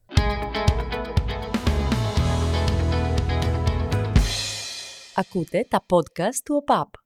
Ακούτε 5.14 5.66
τα 5.68 5.84
podcast 5.92 6.38
του 6.44 6.54
ΟΠΑΠ. 6.56 7.04